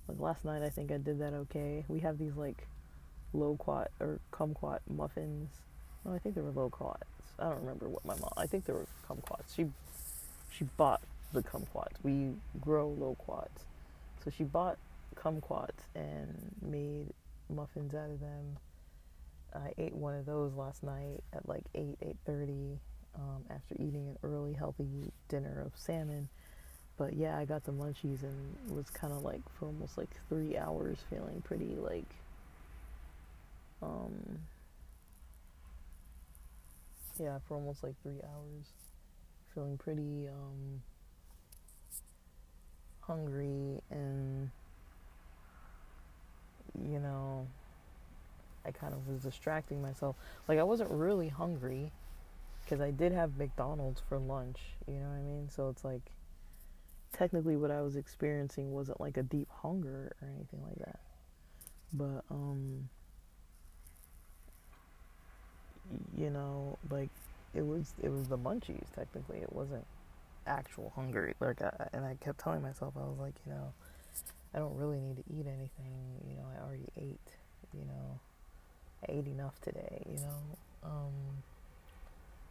Like 0.09 0.19
last 0.19 0.43
night, 0.43 0.61
I 0.61 0.69
think 0.69 0.91
I 0.91 0.97
did 0.97 1.19
that 1.19 1.31
okay. 1.33 1.85
We 1.87 2.01
have 2.01 2.17
these 2.17 2.35
like 2.35 2.67
loquat 3.31 3.91
or 4.01 4.19
kumquat 4.33 4.79
muffins 4.89 5.61
I 6.09 6.17
think 6.17 6.35
they 6.35 6.41
were 6.41 6.51
loquats. 6.51 7.03
I 7.39 7.49
don't 7.49 7.61
remember 7.61 7.89
what 7.89 8.03
my 8.05 8.15
mom. 8.15 8.33
I 8.37 8.47
think 8.47 8.65
they 8.65 8.73
were 8.73 8.87
kumquats. 9.07 9.55
She 9.55 9.65
she 10.51 10.65
bought 10.77 11.01
the 11.33 11.41
kumquats. 11.41 11.95
We 12.03 12.33
grow 12.59 12.89
loquats, 12.89 13.63
so 14.23 14.31
she 14.35 14.43
bought 14.43 14.77
kumquats 15.15 15.87
and 15.95 16.55
made 16.61 17.07
muffins 17.49 17.93
out 17.93 18.09
of 18.09 18.19
them. 18.19 18.57
I 19.53 19.73
ate 19.77 19.93
one 19.93 20.15
of 20.15 20.25
those 20.25 20.53
last 20.53 20.83
night 20.83 21.23
at 21.33 21.47
like 21.47 21.63
eight 21.75 21.97
eight 22.01 22.17
thirty 22.25 22.79
um, 23.15 23.43
after 23.49 23.75
eating 23.75 24.07
an 24.07 24.17
early 24.23 24.53
healthy 24.53 25.11
dinner 25.29 25.61
of 25.65 25.73
salmon. 25.75 26.29
But 26.97 27.13
yeah, 27.13 27.37
I 27.37 27.45
got 27.45 27.63
the 27.63 27.71
munchies 27.71 28.23
and 28.23 28.75
was 28.75 28.89
kind 28.89 29.13
of 29.13 29.23
like 29.23 29.41
for 29.57 29.65
almost 29.65 29.97
like 29.97 30.09
three 30.29 30.57
hours 30.57 30.97
feeling 31.09 31.41
pretty 31.41 31.75
like 31.75 32.05
um 33.81 34.39
yeah, 37.21 37.37
for 37.47 37.55
almost 37.55 37.83
like 37.83 37.93
three 38.01 38.19
hours. 38.23 38.67
Feeling 39.53 39.77
pretty 39.77 40.27
um, 40.29 40.81
hungry 43.01 43.81
and 43.89 44.49
you 46.89 46.99
know, 46.99 47.47
I 48.65 48.71
kind 48.71 48.93
of 48.93 49.07
was 49.07 49.21
distracting 49.21 49.81
myself. 49.81 50.15
Like 50.47 50.59
I 50.59 50.63
wasn't 50.63 50.89
really 50.91 51.27
hungry 51.27 51.91
because 52.63 52.81
I 52.81 52.91
did 52.91 53.11
have 53.11 53.37
McDonald's 53.37 54.01
for 54.07 54.17
lunch. 54.17 54.59
You 54.87 54.95
know 54.95 55.09
what 55.09 55.17
I 55.17 55.21
mean? 55.21 55.49
So 55.49 55.69
it's 55.69 55.83
like 55.83 56.11
technically 57.11 57.57
what 57.57 57.71
I 57.71 57.81
was 57.81 57.95
experiencing 57.95 58.71
wasn't 58.71 59.01
like 59.01 59.17
a 59.17 59.23
deep 59.23 59.49
hunger 59.61 60.15
or 60.21 60.27
anything 60.27 60.61
like 60.63 60.77
that. 60.79 60.99
But 61.93 62.23
um 62.29 62.89
you 66.17 66.29
know, 66.29 66.77
like 66.89 67.09
it 67.53 67.65
was 67.65 67.93
it 68.01 68.09
was 68.09 68.27
the 68.27 68.37
munchies 68.37 68.85
technically. 68.95 69.39
It 69.39 69.51
wasn't 69.53 69.85
actual 70.47 70.91
hunger. 70.95 71.33
Like 71.39 71.61
I, 71.61 71.89
and 71.93 72.05
I 72.05 72.15
kept 72.23 72.39
telling 72.39 72.61
myself 72.61 72.93
I 72.95 73.01
was 73.01 73.17
like, 73.19 73.33
you 73.45 73.53
know, 73.53 73.73
I 74.53 74.59
don't 74.59 74.75
really 74.77 74.99
need 74.99 75.17
to 75.17 75.23
eat 75.33 75.45
anything. 75.47 75.93
You 76.29 76.35
know, 76.35 76.45
I 76.55 76.65
already 76.65 76.87
ate. 76.97 77.19
You 77.73 77.85
know, 77.85 78.19
I 79.07 79.13
ate 79.13 79.27
enough 79.27 79.59
today. 79.61 80.03
You 80.09 80.19
know, 80.19 80.57
um, 80.83 81.13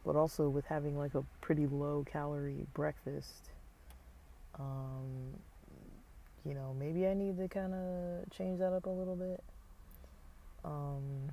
but 0.04 0.16
also 0.16 0.48
with 0.48 0.66
having 0.66 0.98
like 0.98 1.14
a 1.14 1.24
pretty 1.40 1.66
low 1.66 2.04
calorie 2.10 2.66
breakfast. 2.74 3.50
Um, 4.58 5.34
you 6.44 6.54
know, 6.54 6.74
maybe 6.78 7.06
I 7.06 7.14
need 7.14 7.36
to 7.38 7.48
kind 7.48 7.74
of 7.74 8.30
change 8.30 8.58
that 8.60 8.72
up 8.72 8.86
a 8.86 8.90
little 8.90 9.16
bit. 9.16 9.42
Um, 10.64 11.30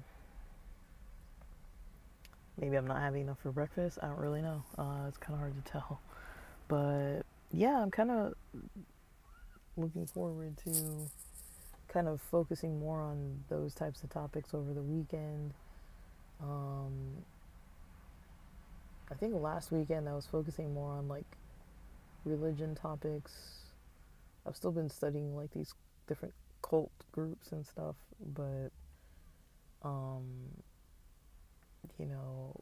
maybe 2.60 2.76
I'm 2.76 2.88
not 2.88 3.02
having 3.02 3.22
enough 3.22 3.39
for 3.41 3.52
breakfast. 3.52 4.00
I 4.02 4.08
don't 4.08 4.20
really 4.20 4.41
know. 4.41 4.63
Uh, 4.78 5.06
it's 5.08 5.17
kind 5.17 5.34
of 5.34 5.39
hard 5.39 5.65
to 5.65 5.72
tell. 5.72 6.02
But 6.67 7.22
yeah, 7.52 7.82
I'm 7.82 7.91
kind 7.91 8.12
of 8.12 8.34
looking 9.78 10.06
forward 10.08 10.58
to 10.65 11.08
kind 11.88 12.08
of 12.08 12.20
focusing 12.22 12.80
more 12.80 13.00
on 13.02 13.43
those 13.50 13.74
types 13.74 14.04
of 14.04 14.10
topics 14.10 14.54
over 14.54 14.74
the 14.74 14.82
weekend. 14.82 15.54
Um, 16.41 17.24
I 19.12 19.15
think 19.15 19.34
last 19.36 19.72
weekend 19.72 20.10
I 20.10 20.13
was 20.13 20.26
focusing 20.26 20.74
more 20.74 20.91
on 20.91 21.08
like 21.08 21.26
religion 22.26 22.76
topics. 22.76 23.32
I've 24.46 24.56
still 24.56 24.72
been 24.72 24.89
studying 24.89 25.36
like 25.36 25.52
these 25.54 25.74
different 26.08 26.34
cult 26.62 26.91
groups 27.12 27.52
and 27.52 27.65
stuff, 27.65 27.96
but 28.36 28.72
um, 29.84 30.24
you 31.99 32.05
know, 32.05 32.55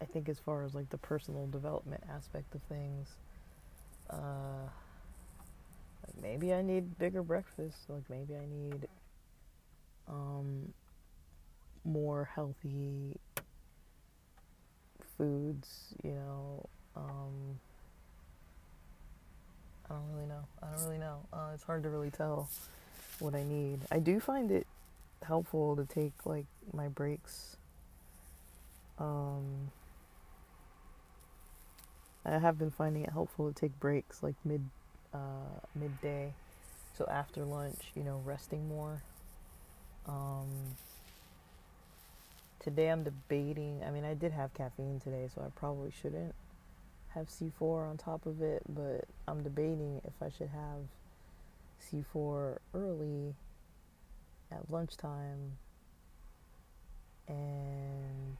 I 0.00 0.04
think 0.04 0.28
as 0.28 0.38
far 0.38 0.62
as 0.62 0.74
like 0.74 0.90
the 0.90 0.98
personal 0.98 1.46
development 1.46 2.02
aspect 2.14 2.54
of 2.54 2.62
things, 2.62 3.08
uh, 4.10 4.68
like 6.06 6.22
maybe 6.22 6.54
I 6.54 6.62
need 6.62 6.98
bigger 6.98 7.22
breakfast. 7.22 7.78
Like 7.88 8.08
maybe 8.08 8.34
I 8.34 8.46
need 8.46 8.88
um, 10.08 10.72
more 11.84 12.28
healthy 12.34 13.16
foods. 15.16 15.94
You 16.02 16.12
know, 16.12 16.66
um, 16.96 17.58
I 19.90 19.94
don't 19.94 20.12
really 20.14 20.26
know. 20.26 20.44
I 20.62 20.66
don't 20.70 20.84
really 20.84 20.98
know. 20.98 21.20
Uh, 21.32 21.50
it's 21.54 21.64
hard 21.64 21.82
to 21.82 21.90
really 21.90 22.10
tell 22.10 22.48
what 23.18 23.34
I 23.34 23.42
need. 23.42 23.80
I 23.90 23.98
do 23.98 24.20
find 24.20 24.50
it 24.50 24.66
helpful 25.22 25.76
to 25.76 25.84
take 25.84 26.12
like 26.24 26.46
my 26.72 26.88
breaks. 26.88 27.57
Um, 28.98 29.70
I 32.24 32.38
have 32.38 32.58
been 32.58 32.70
finding 32.70 33.04
it 33.04 33.10
helpful 33.10 33.52
to 33.52 33.54
take 33.58 33.78
breaks 33.78 34.22
like 34.22 34.34
mid 34.44 34.68
uh, 35.14 35.60
midday, 35.74 36.34
so 36.96 37.06
after 37.10 37.44
lunch, 37.44 37.92
you 37.94 38.02
know, 38.02 38.20
resting 38.24 38.68
more. 38.68 39.02
Um, 40.06 40.48
today 42.60 42.88
I'm 42.88 43.04
debating. 43.04 43.82
I 43.86 43.90
mean, 43.90 44.04
I 44.04 44.14
did 44.14 44.32
have 44.32 44.52
caffeine 44.54 45.00
today, 45.02 45.28
so 45.34 45.42
I 45.42 45.48
probably 45.58 45.92
shouldn't 46.02 46.34
have 47.14 47.28
C4 47.28 47.88
on 47.88 47.96
top 47.96 48.26
of 48.26 48.42
it, 48.42 48.62
but 48.68 49.04
I'm 49.26 49.42
debating 49.42 50.00
if 50.04 50.12
I 50.20 50.28
should 50.30 50.48
have 50.48 50.84
C4 51.90 52.58
early 52.74 53.34
at 54.50 54.70
lunchtime 54.70 55.52
and 57.26 58.36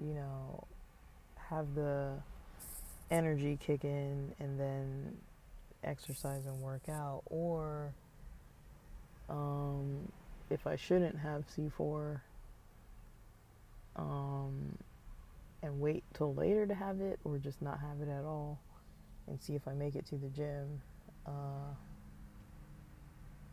you 0.00 0.14
know 0.14 0.66
have 1.36 1.74
the 1.74 2.12
energy 3.10 3.58
kick 3.60 3.84
in 3.84 4.32
and 4.38 4.58
then 4.58 5.16
exercise 5.82 6.46
and 6.46 6.60
work 6.60 6.88
out 6.88 7.22
or 7.26 7.92
um, 9.28 10.10
if 10.48 10.66
I 10.66 10.76
shouldn't 10.76 11.18
have 11.18 11.44
C4 11.56 12.20
um, 13.96 14.76
and 15.62 15.80
wait 15.80 16.04
till 16.14 16.34
later 16.34 16.66
to 16.66 16.74
have 16.74 17.00
it 17.00 17.18
or 17.24 17.38
just 17.38 17.60
not 17.62 17.80
have 17.80 18.00
it 18.00 18.10
at 18.10 18.24
all 18.24 18.58
and 19.26 19.40
see 19.40 19.54
if 19.54 19.66
I 19.66 19.72
make 19.72 19.94
it 19.94 20.06
to 20.06 20.16
the 20.16 20.28
gym. 20.28 20.80
Uh, 21.26 21.74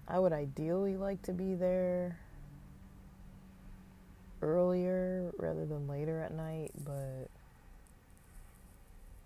I 0.07 0.19
would 0.19 0.33
ideally 0.33 0.97
like 0.97 1.21
to 1.23 1.33
be 1.33 1.53
there 1.55 2.17
earlier 4.41 5.31
rather 5.37 5.65
than 5.65 5.87
later 5.87 6.21
at 6.21 6.33
night, 6.33 6.71
but 6.83 7.27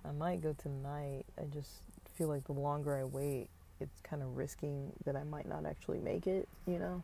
I 0.07 0.11
might 0.11 0.41
go 0.41 0.53
tonight. 0.53 1.25
I 1.37 1.43
just 1.53 1.69
feel 2.15 2.27
like 2.27 2.45
the 2.45 2.53
longer 2.53 2.95
I 2.95 3.03
wait, 3.03 3.47
it's 3.79 3.99
kind 4.01 4.21
of 4.21 4.37
risking 4.37 4.91
that 5.05 5.15
I 5.15 5.23
might 5.23 5.47
not 5.47 5.65
actually 5.65 5.99
make 5.99 6.27
it, 6.27 6.47
you 6.65 6.79
know. 6.79 7.03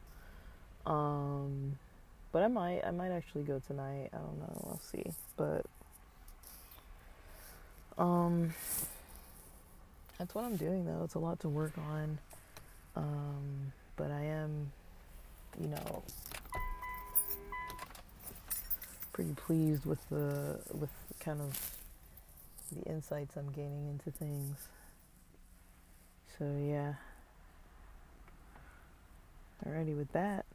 Um, 0.91 1.77
but 2.31 2.43
I 2.43 2.47
might, 2.47 2.81
I 2.85 2.91
might 2.91 3.11
actually 3.11 3.43
go 3.43 3.61
tonight. 3.65 4.09
I 4.13 4.17
don't 4.17 4.39
know. 4.39 4.67
I'll 4.69 4.81
see. 4.91 5.05
But 5.35 5.65
um, 7.97 8.53
that's 10.17 10.33
what 10.33 10.45
I'm 10.45 10.55
doing 10.55 10.85
though. 10.85 11.03
It's 11.03 11.15
a 11.15 11.19
lot 11.19 11.39
to 11.41 11.49
work 11.49 11.73
on. 11.77 12.19
Um, 12.95 13.73
but 13.95 14.11
I 14.11 14.21
am, 14.21 14.71
you 15.59 15.67
know, 15.67 16.03
pretty 19.17 19.33
pleased 19.33 19.83
with 19.83 20.07
the 20.09 20.59
with 20.73 20.91
kind 21.19 21.41
of 21.41 21.59
the 22.71 22.87
insights 22.87 23.35
I'm 23.35 23.51
gaining 23.51 23.87
into 23.89 24.11
things. 24.11 24.67
So 26.37 26.45
yeah. 26.63 26.93
Alrighty 29.65 29.97
with 29.97 30.11
that. 30.11 30.45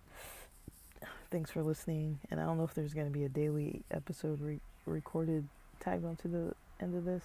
Thanks 1.33 1.51
for 1.51 1.65
listening. 1.65 2.21
And 2.31 2.39
I 2.39 2.45
don't 2.45 2.57
know 2.57 2.63
if 2.63 2.73
there's 2.73 2.95
going 2.95 3.09
to 3.09 3.13
be 3.13 3.25
a 3.25 3.29
daily 3.29 3.83
episode 3.91 4.41
re- 4.41 4.61
recorded 4.87 5.49
tagged 5.81 6.05
onto 6.05 6.31
the 6.31 6.55
end 6.81 6.95
of 6.95 7.05
this. 7.05 7.25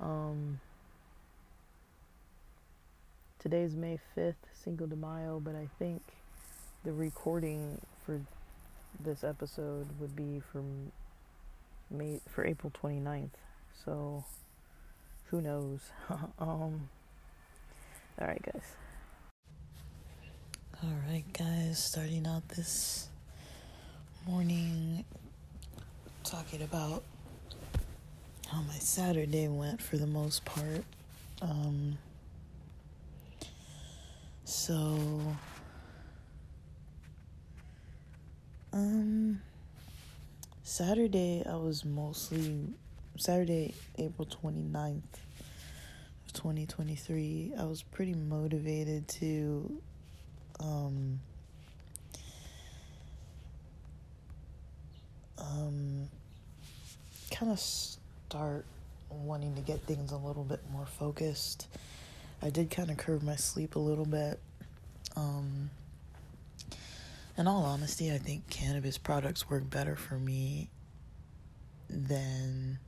Um, 0.00 0.58
today's 3.38 3.76
May 3.76 4.00
5th, 4.16 4.34
Cinco 4.52 4.86
de 4.86 4.96
Mayo, 4.96 5.38
but 5.38 5.54
I 5.54 5.68
think 5.78 6.02
the 6.82 6.92
recording 6.92 7.80
for 8.04 8.20
this 9.00 9.24
episode 9.24 9.88
would 10.00 10.14
be 10.16 10.40
from 10.52 10.92
May 11.90 12.20
for 12.28 12.46
April 12.46 12.72
29th. 12.82 13.30
So 13.84 14.24
who 15.26 15.40
knows? 15.40 15.80
um 16.38 16.88
all 18.20 18.26
right, 18.28 18.42
guys. 18.42 18.62
All 20.84 20.90
right, 21.08 21.24
guys, 21.32 21.82
starting 21.82 22.26
out 22.26 22.46
this 22.50 23.08
morning 24.26 25.04
talking 26.22 26.62
about 26.62 27.02
how 28.48 28.60
my 28.62 28.74
Saturday 28.74 29.48
went 29.48 29.80
for 29.80 29.96
the 29.96 30.06
most 30.06 30.44
part. 30.44 30.84
Um, 31.40 31.98
so, 34.44 35.20
um, 38.72 39.40
Saturday 40.62 41.44
I 41.48 41.56
was 41.56 41.84
mostly 41.84 42.68
Saturday, 43.16 43.74
April 43.98 44.26
29th 44.26 45.02
of 46.26 46.32
2023, 46.32 47.52
I 47.58 47.64
was 47.64 47.82
pretty 47.82 48.14
motivated 48.14 49.06
to 49.08 49.80
um, 50.60 51.20
um, 55.38 56.08
kind 57.30 57.52
of 57.52 57.60
start 57.60 58.64
wanting 59.10 59.54
to 59.56 59.60
get 59.60 59.80
things 59.82 60.12
a 60.12 60.16
little 60.16 60.44
bit 60.44 60.60
more 60.72 60.86
focused. 60.86 61.68
I 62.40 62.50
did 62.50 62.70
kind 62.70 62.90
of 62.90 62.96
curb 62.96 63.22
my 63.22 63.36
sleep 63.36 63.76
a 63.76 63.78
little 63.78 64.06
bit. 64.06 64.40
Um, 65.16 65.70
in 67.36 67.46
all 67.46 67.64
honesty, 67.64 68.12
I 68.12 68.18
think 68.18 68.48
cannabis 68.50 68.98
products 68.98 69.48
work 69.48 69.68
better 69.68 69.96
for 69.96 70.14
me 70.14 70.68
than 71.88 72.78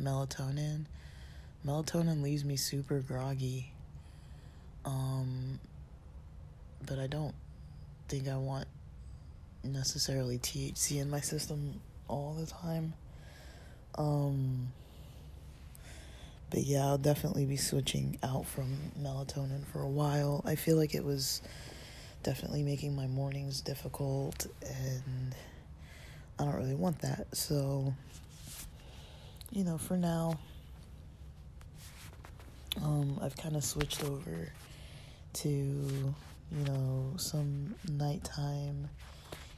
melatonin. 0.00 0.86
Melatonin 1.66 2.22
leaves 2.22 2.44
me 2.44 2.56
super 2.56 3.00
groggy. 3.00 3.72
Um, 4.84 5.58
but 6.86 6.98
I 6.98 7.06
don't 7.06 7.34
think 8.08 8.28
I 8.28 8.36
want 8.36 8.66
necessarily 9.62 10.38
THC 10.38 11.00
in 11.00 11.10
my 11.10 11.20
system 11.20 11.80
all 12.08 12.34
the 12.38 12.46
time. 12.46 12.94
Um, 13.96 14.72
but 16.50 16.60
yeah, 16.60 16.86
I'll 16.86 16.98
definitely 16.98 17.46
be 17.46 17.56
switching 17.56 18.18
out 18.22 18.46
from 18.46 18.76
melatonin 19.00 19.66
for 19.66 19.80
a 19.80 19.88
while. 19.88 20.42
I 20.44 20.54
feel 20.54 20.76
like 20.76 20.94
it 20.94 21.04
was 21.04 21.40
definitely 22.24 22.62
making 22.62 22.96
my 22.96 23.06
mornings 23.06 23.60
difficult, 23.60 24.46
and 24.66 25.34
I 26.38 26.44
don't 26.44 26.56
really 26.56 26.74
want 26.74 26.98
that. 27.02 27.36
So, 27.36 27.94
you 29.52 29.62
know, 29.62 29.78
for 29.78 29.96
now, 29.96 30.38
um, 32.82 33.20
I've 33.22 33.36
kind 33.36 33.54
of 33.54 33.62
switched 33.62 34.02
over 34.02 34.50
to, 35.34 35.48
you 35.48 36.14
know, 36.64 37.12
some 37.18 37.74
nighttime 37.88 38.88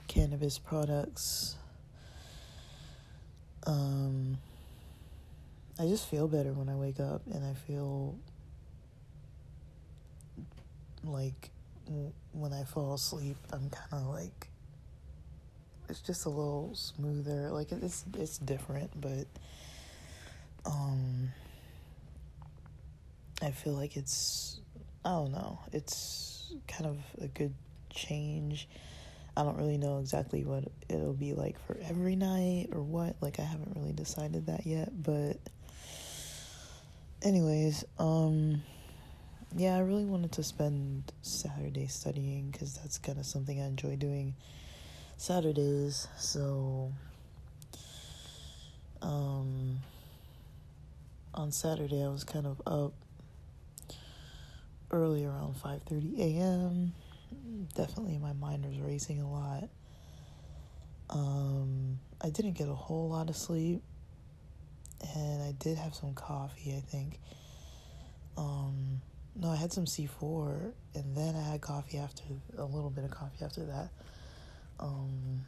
cannabis 0.08 0.58
products. 0.58 1.56
Um, 3.64 4.38
I 5.78 5.86
just 5.86 6.08
feel 6.08 6.26
better 6.28 6.52
when 6.52 6.68
I 6.68 6.74
wake 6.74 7.00
up 7.00 7.22
and 7.32 7.44
I 7.44 7.54
feel 7.54 8.16
like 11.04 11.50
when 12.32 12.52
I 12.52 12.64
fall 12.64 12.94
asleep, 12.94 13.36
I'm 13.52 13.70
kind 13.70 14.04
of 14.04 14.08
like 14.08 14.48
it's 15.88 16.00
just 16.00 16.26
a 16.26 16.28
little 16.28 16.74
smoother. 16.74 17.50
Like 17.50 17.72
it's 17.72 18.04
it's 18.18 18.38
different, 18.38 18.90
but 19.00 19.26
um 20.64 21.30
I 23.42 23.50
feel 23.50 23.74
like 23.74 23.96
it's 23.96 24.60
I 25.04 25.10
don't 25.10 25.32
know. 25.32 25.60
It's 25.72 26.52
kind 26.66 26.86
of 26.86 26.98
a 27.20 27.28
good 27.28 27.54
change. 27.90 28.68
I 29.36 29.42
don't 29.42 29.58
really 29.58 29.76
know 29.76 29.98
exactly 29.98 30.44
what 30.44 30.64
it'll 30.88 31.12
be 31.12 31.34
like 31.34 31.58
for 31.66 31.78
every 31.84 32.16
night 32.16 32.68
or 32.72 32.82
what. 32.82 33.16
Like 33.20 33.38
I 33.38 33.44
haven't 33.44 33.76
really 33.76 33.92
decided 33.92 34.46
that 34.46 34.66
yet, 34.66 34.90
but 35.02 35.36
anyways, 37.22 37.84
um 37.98 38.62
yeah, 39.54 39.76
I 39.76 39.80
really 39.80 40.04
wanted 40.04 40.32
to 40.32 40.42
spend 40.42 41.12
Saturday 41.22 41.86
studying 41.86 42.52
cuz 42.52 42.74
that's 42.74 42.98
kind 42.98 43.18
of 43.18 43.26
something 43.26 43.60
I 43.60 43.66
enjoy 43.66 43.96
doing 43.96 44.34
Saturdays. 45.16 46.08
So 46.18 46.92
um 49.02 49.80
on 51.34 51.52
Saturday 51.52 52.02
I 52.02 52.08
was 52.08 52.24
kind 52.24 52.46
of 52.46 52.60
up 52.66 52.92
early 54.90 55.24
around 55.24 55.56
5:30 55.56 56.18
a.m. 56.20 56.92
Definitely 57.74 58.18
my 58.18 58.32
mind 58.32 58.64
was 58.64 58.78
racing 58.78 59.20
a 59.20 59.30
lot. 59.30 59.68
Um, 61.10 61.98
I 62.20 62.30
didn't 62.30 62.52
get 62.52 62.68
a 62.68 62.74
whole 62.74 63.10
lot 63.10 63.28
of 63.28 63.36
sleep, 63.36 63.82
and 65.14 65.42
I 65.42 65.52
did 65.52 65.78
have 65.78 65.94
some 65.94 66.14
coffee. 66.14 66.74
I 66.76 66.80
think. 66.80 67.20
Um, 68.36 69.00
no, 69.38 69.50
I 69.50 69.56
had 69.56 69.72
some 69.72 69.84
C4, 69.84 70.72
and 70.94 71.16
then 71.16 71.36
I 71.36 71.42
had 71.42 71.60
coffee 71.60 71.98
after 71.98 72.22
a 72.56 72.64
little 72.64 72.90
bit 72.90 73.04
of 73.04 73.10
coffee 73.10 73.44
after 73.44 73.64
that. 73.66 73.90
Um, 74.80 75.44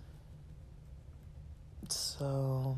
so 1.89 2.77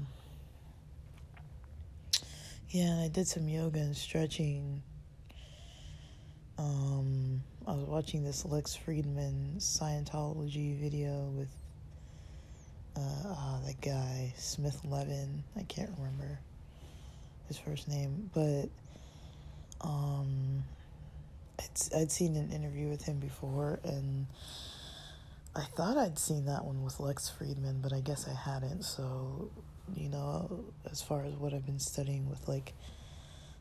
yeah, 2.71 3.03
I 3.05 3.09
did 3.09 3.27
some 3.27 3.49
yoga 3.49 3.81
and 3.81 3.97
stretching 3.97 4.83
um, 6.61 7.43
I 7.67 7.73
was 7.73 7.87
watching 7.87 8.23
this 8.23 8.45
Lex 8.45 8.77
Fridman 8.77 9.57
Scientology 9.57 10.79
video 10.79 11.31
with 11.35 11.49
uh, 12.97 13.01
ah, 13.25 13.61
that 13.65 13.81
guy 13.81 14.35
Smith 14.37 14.79
Levin. 14.85 15.43
I 15.57 15.63
can't 15.63 15.91
remember 15.97 16.39
his 17.49 17.57
first 17.57 17.89
name, 17.89 18.31
but 18.35 18.69
um, 19.81 20.63
I'd, 21.61 21.97
I'd 21.97 22.13
seen 22.13 22.37
an 22.37 22.51
interview 22.51 22.89
with 22.89 23.05
him 23.05 23.19
before, 23.19 23.81
and 23.85 24.27
I 25.55 25.65
thought 25.77 25.97
I'd 25.97 26.19
seen 26.19 26.47
that 26.47 26.65
one 26.65 26.83
with 26.83 26.99
Lex 26.99 27.31
Fridman, 27.39 27.83
but 27.83 27.93
I 27.93 28.01
guess 28.01 28.27
I 28.27 28.35
hadn't. 28.35 28.83
So, 28.83 29.51
you 29.95 30.09
know, 30.09 30.65
as 30.91 31.03
far 31.03 31.25
as 31.25 31.35
what 31.35 31.53
I've 31.53 31.67
been 31.67 31.81
studying 31.81 32.29
with 32.29 32.49
like 32.49 32.73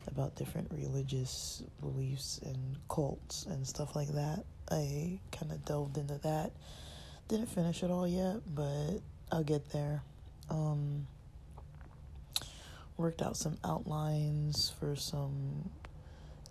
about 0.07 0.35
different 0.35 0.71
religious 0.71 1.63
beliefs 1.81 2.39
and 2.43 2.77
cults 2.89 3.45
and 3.45 3.65
stuff 3.65 3.95
like 3.95 4.09
that. 4.09 4.43
I 4.71 5.19
kind 5.31 5.51
of 5.51 5.63
delved 5.65 5.97
into 5.97 6.17
that. 6.19 6.51
Didn't 7.27 7.47
finish 7.47 7.83
it 7.83 7.91
all 7.91 8.07
yet, 8.07 8.37
but 8.53 8.99
I'll 9.31 9.43
get 9.43 9.69
there. 9.71 10.01
Um, 10.49 11.07
worked 12.97 13.21
out 13.21 13.37
some 13.37 13.57
outlines 13.63 14.73
for 14.79 14.95
some 14.95 15.69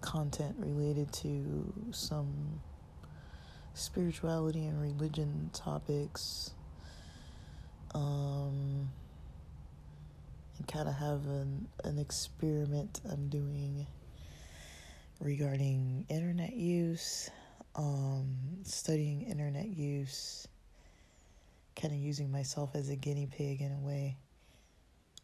content 0.01 0.55
related 0.59 1.13
to 1.13 1.73
some 1.91 2.61
spirituality 3.75 4.67
and 4.67 4.81
religion 4.81 5.51
topics. 5.53 6.53
Um, 7.95 8.91
and 10.59 10.67
kind 10.67 10.89
of 10.89 10.95
have 10.95 11.25
an, 11.27 11.69
an 11.85 11.99
experiment 11.99 13.01
I'm 13.11 13.29
doing 13.29 13.87
regarding 15.21 16.05
internet 16.09 16.55
use, 16.55 17.31
um, 17.77 18.37
studying 18.65 19.23
internet 19.23 19.69
use, 19.69 20.47
kind 21.81 21.95
of 21.95 22.01
using 22.01 22.31
myself 22.31 22.75
as 22.75 22.89
a 22.89 22.97
guinea 22.97 23.27
pig 23.27 23.61
in 23.61 23.73
a 23.73 23.79
way. 23.79 24.17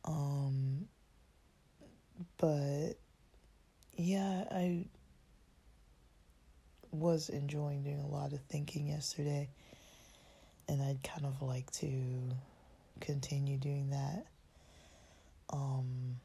Um, 0.04 0.86
but 2.38 2.94
yeah, 3.96 4.44
I 4.50 4.86
was 6.90 7.28
enjoying 7.28 7.82
doing 7.82 8.00
a 8.00 8.06
lot 8.06 8.32
of 8.32 8.40
thinking 8.48 8.88
yesterday, 8.88 9.48
and 10.68 10.82
I'd 10.82 11.02
kind 11.02 11.26
of 11.26 11.42
like 11.42 11.70
to 11.72 11.90
continue 13.00 13.58
doing 13.58 13.90
that. 13.90 14.26
Um, 15.52 16.16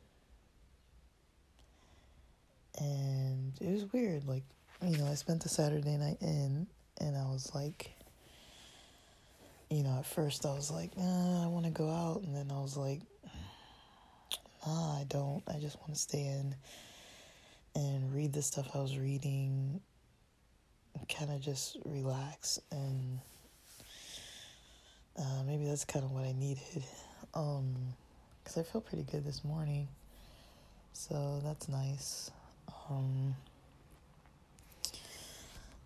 and 2.78 3.54
it 3.60 3.72
was 3.72 3.92
weird. 3.92 4.28
Like, 4.28 4.44
you 4.82 4.98
know, 4.98 5.08
I 5.08 5.16
spent 5.16 5.44
the 5.44 5.50
Saturday 5.50 5.98
night 5.98 6.18
in, 6.22 6.68
and 7.00 7.18
I 7.18 7.26
was 7.26 7.52
like, 7.54 7.92
you 9.70 9.84
know, 9.84 9.98
at 10.00 10.06
first 10.06 10.46
I 10.46 10.54
was 10.54 10.72
like, 10.72 10.92
I 10.98 11.48
want 11.48 11.66
to 11.66 11.72
go 11.72 11.90
out, 11.90 12.22
and 12.24 12.36
then 12.36 12.52
I 12.52 12.62
was 12.62 12.78
like, 12.78 13.02
nah, 14.66 15.00
I 15.00 15.06
don't. 15.08 15.44
I 15.48 15.60
just 15.60 15.80
want 15.80 15.94
to 15.94 16.00
stay 16.00 16.26
in 16.26 16.56
and 17.76 18.14
read 18.14 18.34
the 18.34 18.42
stuff 18.42 18.70
I 18.74 18.80
was 18.80 18.98
reading, 18.98 19.82
kind 21.08 21.32
of 21.32 21.42
just 21.42 21.78
relax, 21.86 22.60
and 22.72 23.20
uh, 25.18 25.44
maybe 25.46 25.66
that's 25.66 25.86
kind 25.86 26.06
of 26.06 26.12
what 26.12 26.26
I 26.26 26.34
needed. 26.34 26.84
Um, 27.34 27.76
because 28.44 28.58
I 28.58 28.64
feel 28.64 28.82
pretty 28.82 29.04
good 29.04 29.26
this 29.26 29.44
morning. 29.44 29.88
So 30.94 31.40
that's 31.44 31.70
nice. 31.70 32.32
Um, 32.90 33.36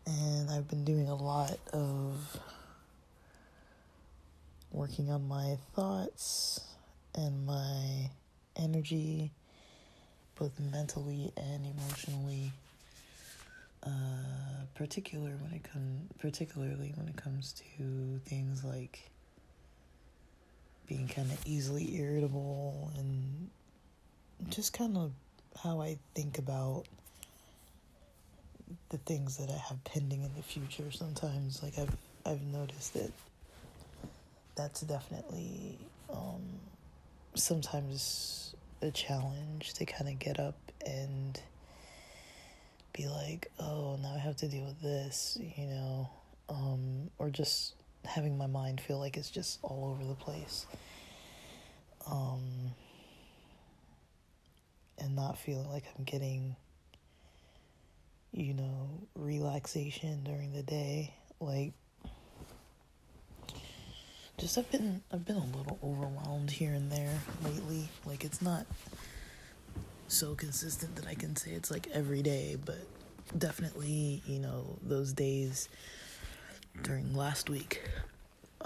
and 0.06 0.50
I've 0.50 0.68
been 0.70 0.86
doing 0.86 1.10
a 1.10 1.16
lot 1.16 1.58
of 1.74 2.40
working 4.72 5.12
on 5.12 5.28
my 5.28 5.58
thoughts 5.76 6.62
and 7.16 7.46
my 7.46 8.10
energy, 8.56 9.32
both 10.44 10.60
mentally 10.60 11.32
and 11.38 11.66
emotionally. 11.66 12.52
Uh, 13.82 13.90
particular 14.76 15.32
when 15.42 15.54
it 15.54 15.64
come, 15.64 16.02
particularly 16.20 16.94
when 16.98 17.08
it 17.08 17.16
comes 17.16 17.54
to 17.54 18.20
things 18.26 18.64
like 18.64 19.10
being 20.88 21.08
kind 21.08 21.32
of 21.32 21.38
easily 21.46 21.96
irritable 21.96 22.92
and 22.98 23.50
just 24.50 24.74
kind 24.74 24.98
of 24.98 25.12
how 25.64 25.80
I 25.82 25.98
think 26.14 26.38
about 26.38 26.84
the 28.90 28.98
things 28.98 29.38
that 29.38 29.50
I 29.50 29.58
have 29.70 29.82
pending 29.86 30.24
in 30.24 30.32
the 30.36 30.44
future. 30.44 30.92
Sometimes, 30.92 31.64
like 31.64 31.78
I've 31.80 31.96
I've 32.26 32.42
noticed 32.42 32.96
that 32.96 33.12
that's 34.56 34.82
definitely 34.82 35.78
um, 36.10 36.42
sometimes 37.34 38.43
a 38.84 38.92
challenge 38.92 39.74
to 39.76 39.86
kind 39.86 40.10
of 40.10 40.20
get 40.20 40.40
up 40.40 40.58
and 40.86 41.42
be 42.94 43.08
like, 43.08 43.52
oh, 43.60 43.98
now 44.02 44.14
I 44.14 44.20
have 44.20 44.36
to 44.38 44.48
deal 44.48 44.66
with 44.66 44.82
this, 44.82 45.38
you 45.40 45.66
know, 45.68 46.10
um, 46.50 47.10
or 47.18 47.30
just 47.30 47.74
having 48.06 48.38
my 48.38 48.48
mind 48.48 48.82
feel 48.82 49.00
like 49.00 49.18
it's 49.18 49.32
just 49.32 49.60
all 49.64 49.90
over 49.92 50.08
the 50.08 50.16
place. 50.16 50.66
Um, 52.10 52.72
and 55.00 55.16
not 55.16 55.38
feeling 55.38 55.70
like 55.70 55.86
I'm 55.98 56.04
getting, 56.04 56.56
you 58.32 58.54
know, 58.54 59.08
relaxation 59.16 60.24
during 60.24 60.54
the 60.54 60.64
day. 60.64 61.14
Like, 61.40 61.74
just 64.44 64.58
I've 64.58 64.70
been 64.72 65.02
I've 65.10 65.26
been 65.26 65.38
a 65.38 65.58
little 65.58 65.80
overwhelmed 65.82 66.52
here 66.52 66.74
and 66.74 66.92
there 66.92 67.18
lately. 67.46 67.88
Like 68.06 68.26
it's 68.26 68.42
not 68.42 68.66
so 70.10 70.36
consistent 70.36 70.98
that 70.98 71.08
I 71.08 71.16
can 71.16 71.38
say 71.38 71.52
it's 71.52 71.72
like 71.72 71.88
every 71.94 72.22
day, 72.22 72.58
but 72.64 72.80
definitely, 73.38 74.22
you 74.26 74.40
know, 74.40 74.78
those 74.84 75.14
days 75.14 75.70
during 76.82 77.16
last 77.16 77.50
week 77.50 77.82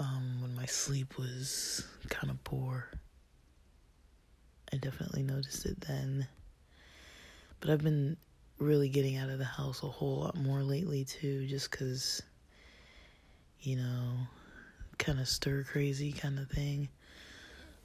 um, 0.00 0.38
when 0.42 0.52
my 0.56 0.66
sleep 0.66 1.16
was 1.16 1.86
kind 2.08 2.30
of 2.30 2.42
poor. 2.42 2.88
I 4.72 4.78
definitely 4.78 5.22
noticed 5.22 5.64
it 5.64 5.80
then. 5.82 6.26
But 7.60 7.70
I've 7.70 7.84
been 7.84 8.16
really 8.58 8.88
getting 8.88 9.16
out 9.16 9.30
of 9.30 9.38
the 9.38 9.44
house 9.44 9.84
a 9.84 9.86
whole 9.86 10.22
lot 10.22 10.36
more 10.36 10.64
lately 10.64 11.04
too, 11.04 11.46
just 11.46 11.70
because, 11.70 12.20
you 13.60 13.76
know, 13.76 14.26
kind 14.98 15.20
of 15.20 15.28
stir 15.28 15.64
crazy 15.64 16.12
kind 16.12 16.38
of 16.38 16.48
thing. 16.48 16.88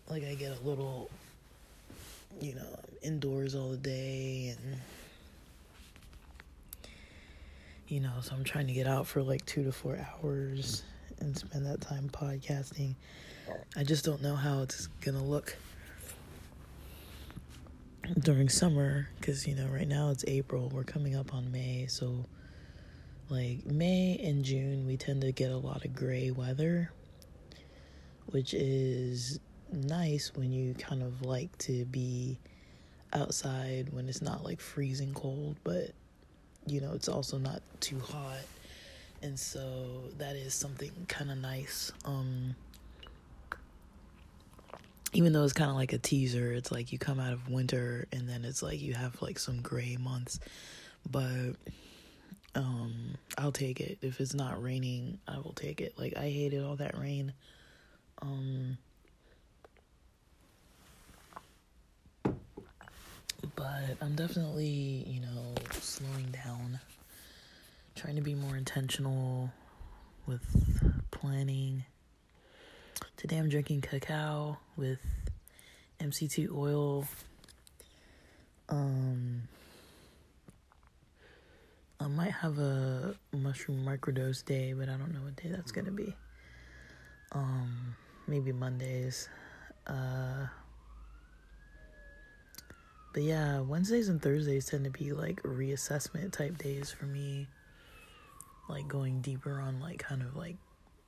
Like 0.09 0.23
I 0.23 0.35
get 0.35 0.57
a 0.57 0.67
little, 0.67 1.09
you 2.41 2.55
know, 2.55 2.79
indoors 3.01 3.55
all 3.55 3.71
the 3.71 3.77
day 3.77 4.55
and, 4.57 4.79
you 7.87 7.99
know, 7.99 8.13
so 8.21 8.35
I'm 8.35 8.43
trying 8.43 8.67
to 8.67 8.73
get 8.73 8.87
out 8.87 9.07
for 9.07 9.21
like 9.21 9.45
two 9.45 9.63
to 9.63 9.71
four 9.71 9.97
hours 9.97 10.83
and 11.19 11.37
spend 11.37 11.65
that 11.65 11.81
time 11.81 12.09
podcasting. 12.11 12.95
I 13.75 13.83
just 13.83 14.05
don't 14.05 14.21
know 14.21 14.35
how 14.35 14.61
it's 14.61 14.87
gonna 15.01 15.23
look 15.23 15.55
during 18.19 18.49
summer 18.49 19.07
because 19.19 19.47
you 19.47 19.55
know 19.55 19.67
right 19.67 19.87
now 19.87 20.09
it's 20.09 20.25
April. 20.27 20.69
We're 20.69 20.83
coming 20.83 21.15
up 21.15 21.33
on 21.33 21.51
May, 21.51 21.87
so 21.87 22.25
like 23.29 23.65
May 23.65 24.19
and 24.23 24.43
June 24.43 24.85
we 24.85 24.97
tend 24.97 25.21
to 25.21 25.31
get 25.31 25.51
a 25.51 25.57
lot 25.57 25.85
of 25.85 25.95
gray 25.95 26.31
weather, 26.31 26.91
which 28.27 28.53
is 28.53 29.39
nice 29.71 30.31
when 30.35 30.51
you 30.51 30.73
kind 30.75 31.01
of 31.01 31.21
like 31.23 31.55
to 31.57 31.85
be 31.85 32.37
outside 33.13 33.89
when 33.91 34.09
it's 34.09 34.21
not 34.21 34.43
like 34.43 34.59
freezing 34.59 35.13
cold, 35.13 35.55
but 35.63 35.91
you 36.65 36.81
know 36.81 36.93
it's 36.93 37.09
also 37.09 37.37
not 37.37 37.61
too 37.79 37.99
hot. 37.99 38.39
And 39.21 39.39
so 39.39 40.09
that 40.17 40.35
is 40.35 40.53
something 40.53 40.91
kind 41.07 41.31
of 41.31 41.37
nice 41.37 41.91
um 42.03 42.55
even 45.13 45.31
though 45.31 45.43
it's 45.43 45.53
kind 45.53 45.69
of 45.69 45.77
like 45.77 45.93
a 45.93 45.97
teaser 45.97 46.51
it's 46.51 46.71
like 46.71 46.91
you 46.91 46.97
come 46.97 47.19
out 47.19 47.31
of 47.31 47.47
winter 47.49 48.07
and 48.11 48.27
then 48.27 48.43
it's 48.43 48.61
like 48.61 48.81
you 48.81 48.93
have 48.93 49.21
like 49.21 49.39
some 49.39 49.61
gray 49.61 49.97
months. 49.97 50.39
But 51.09 51.55
um 52.55 53.15
I'll 53.37 53.51
take 53.51 53.79
it. 53.79 53.97
If 54.01 54.19
it's 54.19 54.33
not 54.33 54.61
raining 54.61 55.19
I 55.27 55.37
will 55.37 55.53
take 55.53 55.81
it. 55.81 55.97
Like 55.97 56.17
I 56.17 56.29
hated 56.29 56.63
all 56.63 56.75
that 56.77 56.97
rain 56.97 57.33
um 58.23 58.77
but 63.55 63.97
I'm 64.01 64.15
definitely 64.15 65.05
you 65.07 65.19
know 65.19 65.53
slowing 65.71 66.31
down 66.31 66.79
trying 67.95 68.15
to 68.15 68.21
be 68.21 68.33
more 68.33 68.57
intentional 68.57 69.51
with 70.25 70.41
planning. 71.11 71.83
Today 73.17 73.37
I'm 73.37 73.49
drinking 73.49 73.81
cacao 73.81 74.57
with 74.75 74.99
MCT 75.99 76.49
oil. 76.53 77.05
Um, 78.69 79.43
I 81.99 82.07
might 82.07 82.31
have 82.31 82.57
a 82.57 83.15
mushroom 83.31 83.85
microdose 83.85 84.43
day, 84.43 84.73
but 84.73 84.89
I 84.89 84.93
don't 84.93 85.13
know 85.13 85.21
what 85.21 85.35
day 85.35 85.49
that's 85.49 85.71
gonna 85.71 85.91
be. 85.91 86.15
Um, 87.31 87.95
maybe 88.27 88.51
Mondays. 88.51 89.29
Uh, 89.85 90.47
but 93.13 93.23
yeah, 93.23 93.59
Wednesdays 93.61 94.09
and 94.09 94.21
Thursdays 94.21 94.65
tend 94.65 94.85
to 94.85 94.89
be 94.89 95.11
like 95.11 95.41
reassessment 95.43 96.31
type 96.31 96.57
days 96.57 96.91
for 96.91 97.05
me 97.05 97.47
like 98.69 98.87
going 98.87 99.21
deeper 99.21 99.59
on 99.59 99.79
like 99.79 99.99
kind 99.99 100.21
of 100.21 100.35
like 100.35 100.57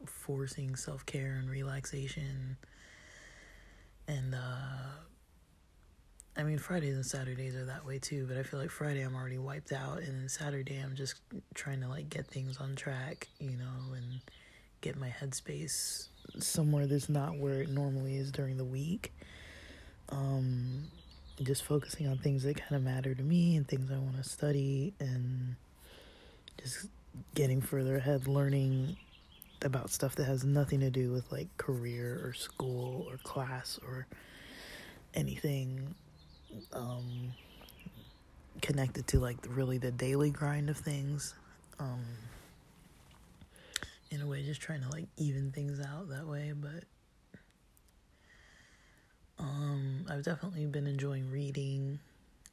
forcing 0.05 0.75
self-care 0.75 1.37
and 1.39 1.49
relaxation 1.49 2.57
and 4.07 4.35
uh 4.35 4.89
I 6.37 6.43
mean 6.43 6.57
Fridays 6.57 6.95
and 6.95 7.05
Saturdays 7.05 7.55
are 7.55 7.63
that 7.63 7.85
way 7.85 7.97
too, 7.97 8.25
but 8.27 8.35
I 8.35 8.43
feel 8.43 8.59
like 8.59 8.69
Friday 8.69 9.01
I'm 9.03 9.15
already 9.15 9.37
wiped 9.37 9.71
out 9.71 9.99
and 9.99 10.19
then 10.19 10.27
Saturday 10.27 10.77
I'm 10.79 10.93
just 10.93 11.15
trying 11.53 11.79
to 11.79 11.87
like 11.87 12.09
get 12.09 12.27
things 12.27 12.57
on 12.57 12.75
track, 12.75 13.29
you 13.39 13.55
know, 13.55 13.93
and 13.95 14.19
get 14.81 14.97
my 14.97 15.07
headspace 15.07 16.09
somewhere 16.39 16.87
that's 16.87 17.09
not 17.09 17.37
where 17.37 17.61
it 17.61 17.69
normally 17.69 18.17
is 18.17 18.31
during 18.31 18.57
the 18.57 18.65
week. 18.65 19.13
Um 20.09 20.87
just 21.43 21.63
focusing 21.63 22.07
on 22.07 22.17
things 22.17 22.43
that 22.43 22.55
kind 22.55 22.75
of 22.75 22.83
matter 22.83 23.13
to 23.13 23.23
me 23.23 23.57
and 23.57 23.67
things 23.67 23.91
I 23.91 23.97
want 23.97 24.15
to 24.17 24.23
study 24.23 24.93
and 24.99 25.55
just 26.61 26.87
getting 27.33 27.61
further 27.61 27.97
ahead, 27.97 28.27
learning 28.27 28.95
about 29.61 29.89
stuff 29.89 30.15
that 30.15 30.25
has 30.25 30.43
nothing 30.43 30.79
to 30.81 30.89
do 30.89 31.11
with 31.11 31.31
like 31.31 31.47
career 31.57 32.21
or 32.23 32.33
school 32.33 33.05
or 33.09 33.17
class 33.17 33.79
or 33.85 34.07
anything 35.13 35.95
um, 36.73 37.33
connected 38.61 39.07
to 39.07 39.19
like 39.19 39.37
really 39.49 39.77
the 39.77 39.91
daily 39.91 40.29
grind 40.29 40.69
of 40.69 40.77
things. 40.77 41.33
Um, 41.79 42.05
in 44.11 44.21
a 44.21 44.27
way, 44.27 44.43
just 44.43 44.61
trying 44.61 44.81
to 44.81 44.89
like 44.89 45.07
even 45.17 45.51
things 45.51 45.79
out 45.79 46.09
that 46.09 46.27
way, 46.27 46.53
but 46.55 46.83
um, 49.39 50.05
I've 50.09 50.23
definitely 50.23 50.65
been 50.65 50.87
enjoying 50.87 51.29
reading, 51.29 51.99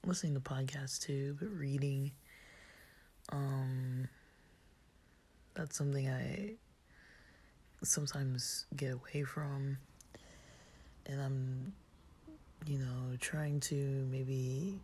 listening 0.04 0.34
to 0.34 0.40
podcasts 0.40 1.00
too, 1.00 1.36
but 1.38 1.48
reading. 1.50 2.12
Um, 3.30 4.08
that's 5.54 5.76
something 5.76 6.08
I 6.08 6.54
sometimes 7.82 8.66
get 8.76 8.92
away 8.92 9.22
from. 9.22 9.78
And 11.06 11.20
I'm, 11.20 11.72
you 12.66 12.78
know, 12.78 13.16
trying 13.20 13.60
to 13.60 14.06
maybe. 14.10 14.80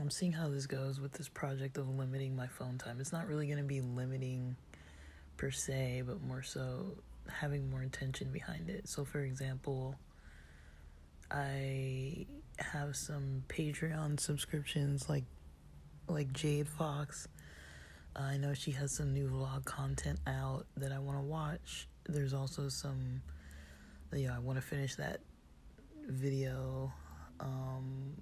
I'm 0.00 0.10
seeing 0.10 0.32
how 0.32 0.48
this 0.48 0.66
goes 0.66 1.00
with 1.00 1.12
this 1.12 1.28
project 1.28 1.76
of 1.76 1.88
limiting 1.88 2.34
my 2.34 2.46
phone 2.46 2.78
time. 2.78 2.98
It's 2.98 3.12
not 3.12 3.26
really 3.26 3.46
going 3.46 3.58
to 3.58 3.64
be 3.64 3.80
limiting 3.82 4.56
per 5.36 5.50
se, 5.50 6.04
but 6.06 6.22
more 6.22 6.42
so 6.42 6.96
having 7.28 7.70
more 7.70 7.82
intention 7.82 8.30
behind 8.32 8.70
it. 8.70 8.88
So, 8.88 9.04
for 9.04 9.20
example, 9.20 9.96
I 11.30 12.26
have 12.58 12.96
some 12.96 13.44
Patreon 13.48 14.18
subscriptions 14.18 15.08
like 15.08 15.24
like 16.08 16.32
Jade 16.32 16.68
Fox. 16.68 17.28
Uh, 18.16 18.22
I 18.22 18.36
know 18.36 18.54
she 18.54 18.72
has 18.72 18.92
some 18.92 19.12
new 19.12 19.28
vlog 19.28 19.64
content 19.64 20.18
out 20.26 20.66
that 20.76 20.92
I 20.92 20.98
want 20.98 21.18
to 21.18 21.24
watch. 21.24 21.88
There's 22.08 22.34
also 22.34 22.68
some, 22.68 23.22
yeah, 24.12 24.34
I 24.34 24.38
want 24.38 24.58
to 24.58 24.62
finish 24.62 24.96
that 24.96 25.20
video, 26.06 26.92
um, 27.40 28.16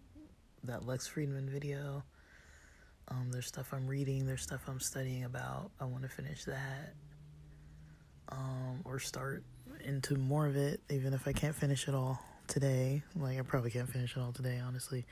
that 0.64 0.86
Lex 0.86 1.08
Fridman 1.08 1.48
video. 1.48 2.02
Um, 3.08 3.28
there's 3.30 3.46
stuff 3.46 3.72
I'm 3.72 3.86
reading, 3.86 4.26
there's 4.26 4.42
stuff 4.42 4.62
I'm 4.68 4.80
studying 4.80 5.24
about. 5.24 5.70
I 5.80 5.84
want 5.84 6.02
to 6.02 6.08
finish 6.08 6.44
that, 6.44 6.94
um, 8.28 8.80
or 8.84 8.98
start 8.98 9.42
into 9.84 10.16
more 10.16 10.46
of 10.46 10.56
it, 10.56 10.80
even 10.90 11.12
if 11.12 11.26
I 11.26 11.32
can't 11.32 11.54
finish 11.54 11.88
it 11.88 11.94
all 11.94 12.20
today. 12.46 13.02
Like, 13.16 13.38
I 13.38 13.42
probably 13.42 13.70
can't 13.70 13.88
finish 13.88 14.16
it 14.16 14.20
all 14.20 14.32
today, 14.32 14.60
honestly. 14.64 15.06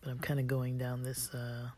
But 0.00 0.10
I'm 0.10 0.18
kind 0.18 0.38
of 0.38 0.46
going 0.46 0.78
down 0.78 1.02
this, 1.02 1.32
uh, 1.34 1.68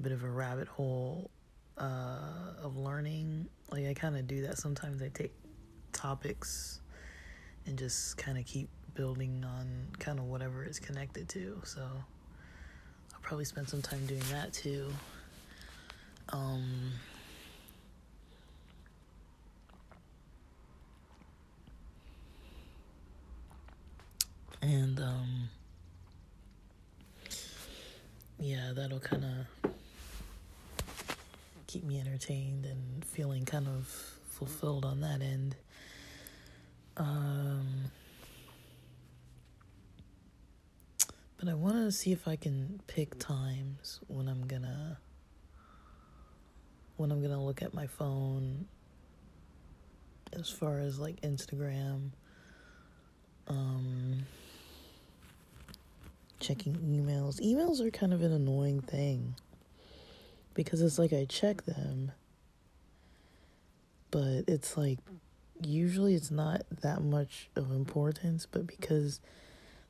bit 0.00 0.12
of 0.12 0.24
a 0.24 0.28
rabbit 0.28 0.68
hole 0.68 1.30
uh, 1.78 2.52
of 2.62 2.76
learning. 2.76 3.48
Like 3.70 3.86
I 3.86 3.94
kind 3.94 4.16
of 4.16 4.26
do 4.26 4.42
that 4.42 4.58
sometimes. 4.58 5.02
I 5.02 5.08
take 5.08 5.32
topics 5.92 6.80
and 7.66 7.78
just 7.78 8.16
kind 8.16 8.38
of 8.38 8.44
keep 8.44 8.68
building 8.94 9.44
on 9.44 9.66
kind 9.98 10.18
of 10.18 10.26
whatever 10.26 10.64
it's 10.64 10.78
connected 10.78 11.28
to. 11.30 11.60
So 11.64 11.80
I'll 11.82 13.20
probably 13.22 13.44
spend 13.44 13.68
some 13.68 13.82
time 13.82 14.06
doing 14.06 14.22
that 14.30 14.52
too. 14.52 14.88
Um, 16.30 16.92
and 24.62 24.98
um, 25.00 25.48
yeah, 28.38 28.72
that'll 28.74 29.00
kind 29.00 29.24
of 29.24 29.70
keep 31.66 31.84
me 31.84 32.00
entertained 32.00 32.64
and 32.64 33.04
feeling 33.04 33.44
kind 33.44 33.66
of 33.66 33.86
fulfilled 34.30 34.84
on 34.84 35.00
that 35.00 35.20
end. 35.20 35.56
Um, 36.96 37.66
but 41.44 41.50
I 41.50 41.54
want 41.54 41.76
to 41.76 41.92
see 41.92 42.10
if 42.10 42.26
I 42.26 42.36
can 42.36 42.80
pick 42.86 43.18
times 43.18 44.00
when 44.06 44.28
I'm 44.28 44.46
gonna 44.46 44.98
when 46.96 47.12
I'm 47.12 47.20
gonna 47.20 47.44
look 47.44 47.60
at 47.60 47.74
my 47.74 47.86
phone 47.86 48.66
as 50.32 50.48
far 50.48 50.78
as 50.78 50.98
like 50.98 51.20
Instagram, 51.20 52.10
um, 53.46 54.24
checking 56.40 56.76
emails. 56.76 57.40
Emails 57.42 57.80
are 57.80 57.90
kind 57.90 58.14
of 58.14 58.22
an 58.22 58.32
annoying 58.32 58.80
thing 58.80 59.34
because 60.54 60.80
it's 60.80 60.98
like 60.98 61.12
I 61.12 61.26
check 61.26 61.64
them, 61.64 62.12
but 64.10 64.44
it's 64.48 64.78
like 64.78 64.98
usually 65.62 66.14
it's 66.14 66.30
not 66.30 66.62
that 66.80 67.02
much 67.02 67.50
of 67.54 67.70
importance, 67.70 68.46
but 68.46 68.66
because 68.66 69.20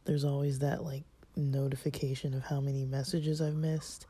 there's 0.05 0.24
always 0.24 0.59
that 0.59 0.82
like 0.82 1.05
notification 1.37 2.35
of 2.35 2.45
how 2.45 2.61
many 2.61 2.85
messages 2.85 3.41
I've 3.41 3.55
missed, 3.55 4.07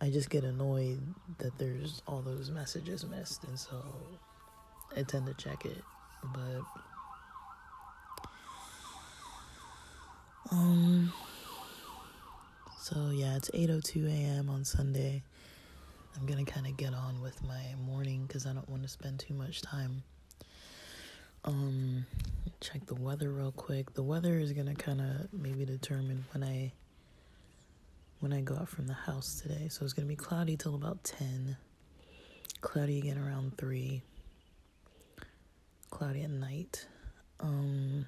I 0.00 0.10
just 0.10 0.28
get 0.30 0.44
annoyed 0.44 1.00
that 1.38 1.56
there's 1.58 2.02
all 2.06 2.20
those 2.20 2.50
messages 2.50 3.04
missed, 3.06 3.44
and 3.44 3.58
so 3.58 3.82
I 4.96 5.02
tend 5.02 5.26
to 5.26 5.34
check 5.34 5.64
it. 5.64 5.82
But 6.34 6.62
um, 10.52 11.12
so 12.78 13.10
yeah, 13.10 13.36
it's 13.36 13.50
8:02 13.50 14.06
a.m. 14.06 14.48
on 14.50 14.64
Sunday. 14.64 15.22
I'm 16.16 16.26
gonna 16.26 16.44
kind 16.44 16.66
of 16.66 16.76
get 16.76 16.94
on 16.94 17.20
with 17.20 17.42
my 17.42 17.74
morning 17.86 18.26
because 18.26 18.46
I 18.46 18.52
don't 18.52 18.68
want 18.68 18.82
to 18.82 18.88
spend 18.88 19.18
too 19.18 19.34
much 19.34 19.62
time. 19.62 20.02
Um, 21.46 22.06
check 22.60 22.84
the 22.86 22.96
weather 22.96 23.30
real 23.30 23.52
quick. 23.52 23.94
The 23.94 24.02
weather 24.02 24.38
is 24.38 24.52
gonna 24.52 24.74
kind 24.74 25.00
of 25.00 25.32
maybe 25.32 25.64
determine 25.64 26.24
when 26.32 26.42
I 26.42 26.72
when 28.18 28.32
I 28.32 28.40
go 28.40 28.56
out 28.56 28.68
from 28.68 28.86
the 28.88 28.94
house 28.94 29.40
today. 29.40 29.68
So 29.68 29.84
it's 29.84 29.92
gonna 29.92 30.08
be 30.08 30.16
cloudy 30.16 30.56
till 30.56 30.74
about 30.74 31.04
ten. 31.04 31.56
Cloudy 32.62 32.98
again 32.98 33.18
around 33.18 33.56
three. 33.58 34.02
Cloudy 35.90 36.22
at 36.22 36.30
night. 36.30 36.86
Um, 37.38 38.06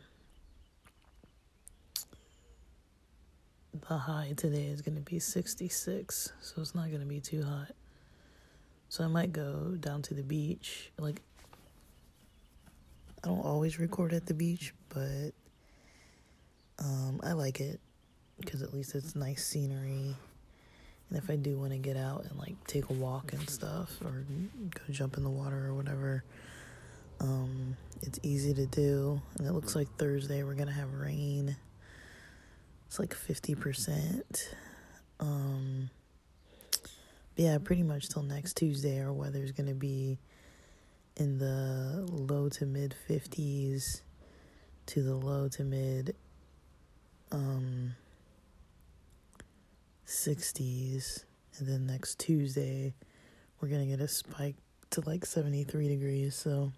the 3.88 3.98
high 3.98 4.32
today 4.36 4.66
is 4.66 4.82
gonna 4.82 5.00
be 5.00 5.20
sixty 5.20 5.68
six, 5.68 6.32
so 6.40 6.60
it's 6.60 6.74
not 6.74 6.90
gonna 6.90 7.04
be 7.04 7.20
too 7.20 7.44
hot. 7.44 7.70
So 8.88 9.04
I 9.04 9.06
might 9.06 9.32
go 9.32 9.76
down 9.78 10.02
to 10.02 10.14
the 10.14 10.24
beach. 10.24 10.90
Like 10.98 11.20
I 13.22 13.28
don't 13.28 13.44
always 13.44 13.78
record 13.78 14.12
at 14.12 14.26
the 14.26 14.34
beach, 14.34 14.72
but 14.88 15.32
um, 16.78 17.20
I 17.22 17.32
like 17.32 17.60
it 17.60 17.80
because 18.40 18.62
at 18.62 18.72
least 18.72 18.94
it's 18.94 19.16
nice 19.16 19.44
scenery. 19.44 20.14
And 21.08 21.18
if 21.18 21.30
I 21.30 21.36
do 21.36 21.58
want 21.58 21.72
to 21.72 21.78
get 21.78 21.96
out 21.96 22.26
and 22.28 22.38
like 22.38 22.54
take 22.66 22.90
a 22.90 22.92
walk 22.92 23.32
and 23.32 23.48
stuff, 23.48 23.90
or 24.04 24.24
go 24.74 24.80
jump 24.90 25.16
in 25.16 25.24
the 25.24 25.30
water 25.30 25.66
or 25.66 25.74
whatever, 25.74 26.22
um, 27.20 27.76
it's 28.02 28.20
easy 28.22 28.54
to 28.54 28.66
do. 28.66 29.20
And 29.38 29.48
it 29.48 29.52
looks 29.52 29.74
like 29.74 29.88
Thursday 29.96 30.42
we're 30.42 30.54
gonna 30.54 30.70
have 30.70 30.92
rain. 30.94 31.56
It's 32.86 32.98
like 32.98 33.14
fifty 33.14 33.54
percent. 33.54 34.54
Um, 35.18 35.90
yeah, 37.36 37.58
pretty 37.58 37.82
much 37.82 38.08
till 38.08 38.22
next 38.22 38.56
Tuesday, 38.56 39.02
our 39.02 39.12
weather's 39.12 39.52
gonna 39.52 39.74
be 39.74 40.18
in 41.18 41.38
the 41.38 42.06
low 42.10 42.48
to 42.48 42.64
mid 42.64 42.94
50s 43.08 44.02
to 44.86 45.02
the 45.02 45.14
low 45.14 45.48
to 45.48 45.64
mid 45.64 46.14
um 47.32 47.94
60s 50.06 51.24
and 51.58 51.68
then 51.68 51.86
next 51.86 52.18
Tuesday 52.18 52.94
we're 53.60 53.68
going 53.68 53.80
to 53.80 53.86
get 53.86 54.00
a 54.00 54.08
spike 54.08 54.54
to 54.90 55.00
like 55.02 55.26
73 55.26 55.88
degrees. 55.88 56.34
So 56.34 56.72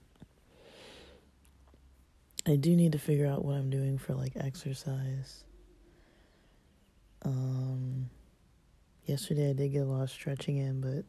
I 2.47 2.57
do 2.57 2.75
need 2.75 2.93
to 2.93 2.99
figure 2.99 3.27
out 3.27 3.45
what 3.45 3.55
I'm 3.55 3.71
doing 3.71 3.99
for 3.99 4.15
like 4.15 4.33
exercise. 4.37 5.45
Um 7.23 8.09
yesterday 9.05 9.51
I 9.51 9.53
did 9.53 9.73
get 9.73 9.81
a 9.81 9.85
lot 9.85 10.03
of 10.03 10.11
stretching 10.11 10.57
in 10.57 10.81
but 10.81 11.05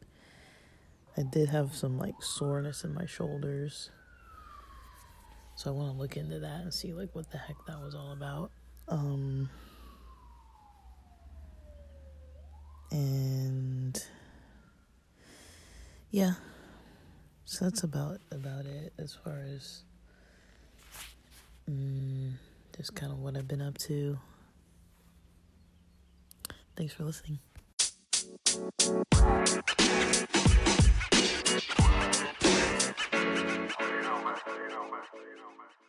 I 1.16 1.22
did 1.22 1.48
have 1.50 1.74
some 1.74 1.98
like 1.98 2.14
soreness 2.22 2.84
in 2.84 2.94
my 2.94 3.06
shoulders. 3.06 3.90
So 5.56 5.70
I 5.70 5.72
want 5.74 5.92
to 5.92 5.98
look 5.98 6.16
into 6.16 6.38
that 6.40 6.60
and 6.62 6.72
see 6.72 6.92
like 6.92 7.14
what 7.14 7.30
the 7.30 7.38
heck 7.38 7.56
that 7.66 7.80
was 7.80 7.94
all 7.94 8.12
about. 8.12 8.50
Um 8.88 9.50
and 12.90 14.02
yeah. 16.10 16.34
So 17.44 17.66
that's 17.66 17.82
about 17.82 18.20
about 18.30 18.66
it 18.66 18.92
as 18.98 19.14
far 19.14 19.40
as 19.54 19.82
um, 21.68 22.38
just 22.76 22.94
kind 22.94 23.12
of 23.12 23.18
what 23.18 23.36
I've 23.36 23.48
been 23.48 23.62
up 23.62 23.78
to. 23.78 24.18
Thanks 26.76 26.94
for 26.94 27.04
listening. 27.04 27.38
you 35.20 35.36
know, 35.36 35.52
man. 35.58 35.81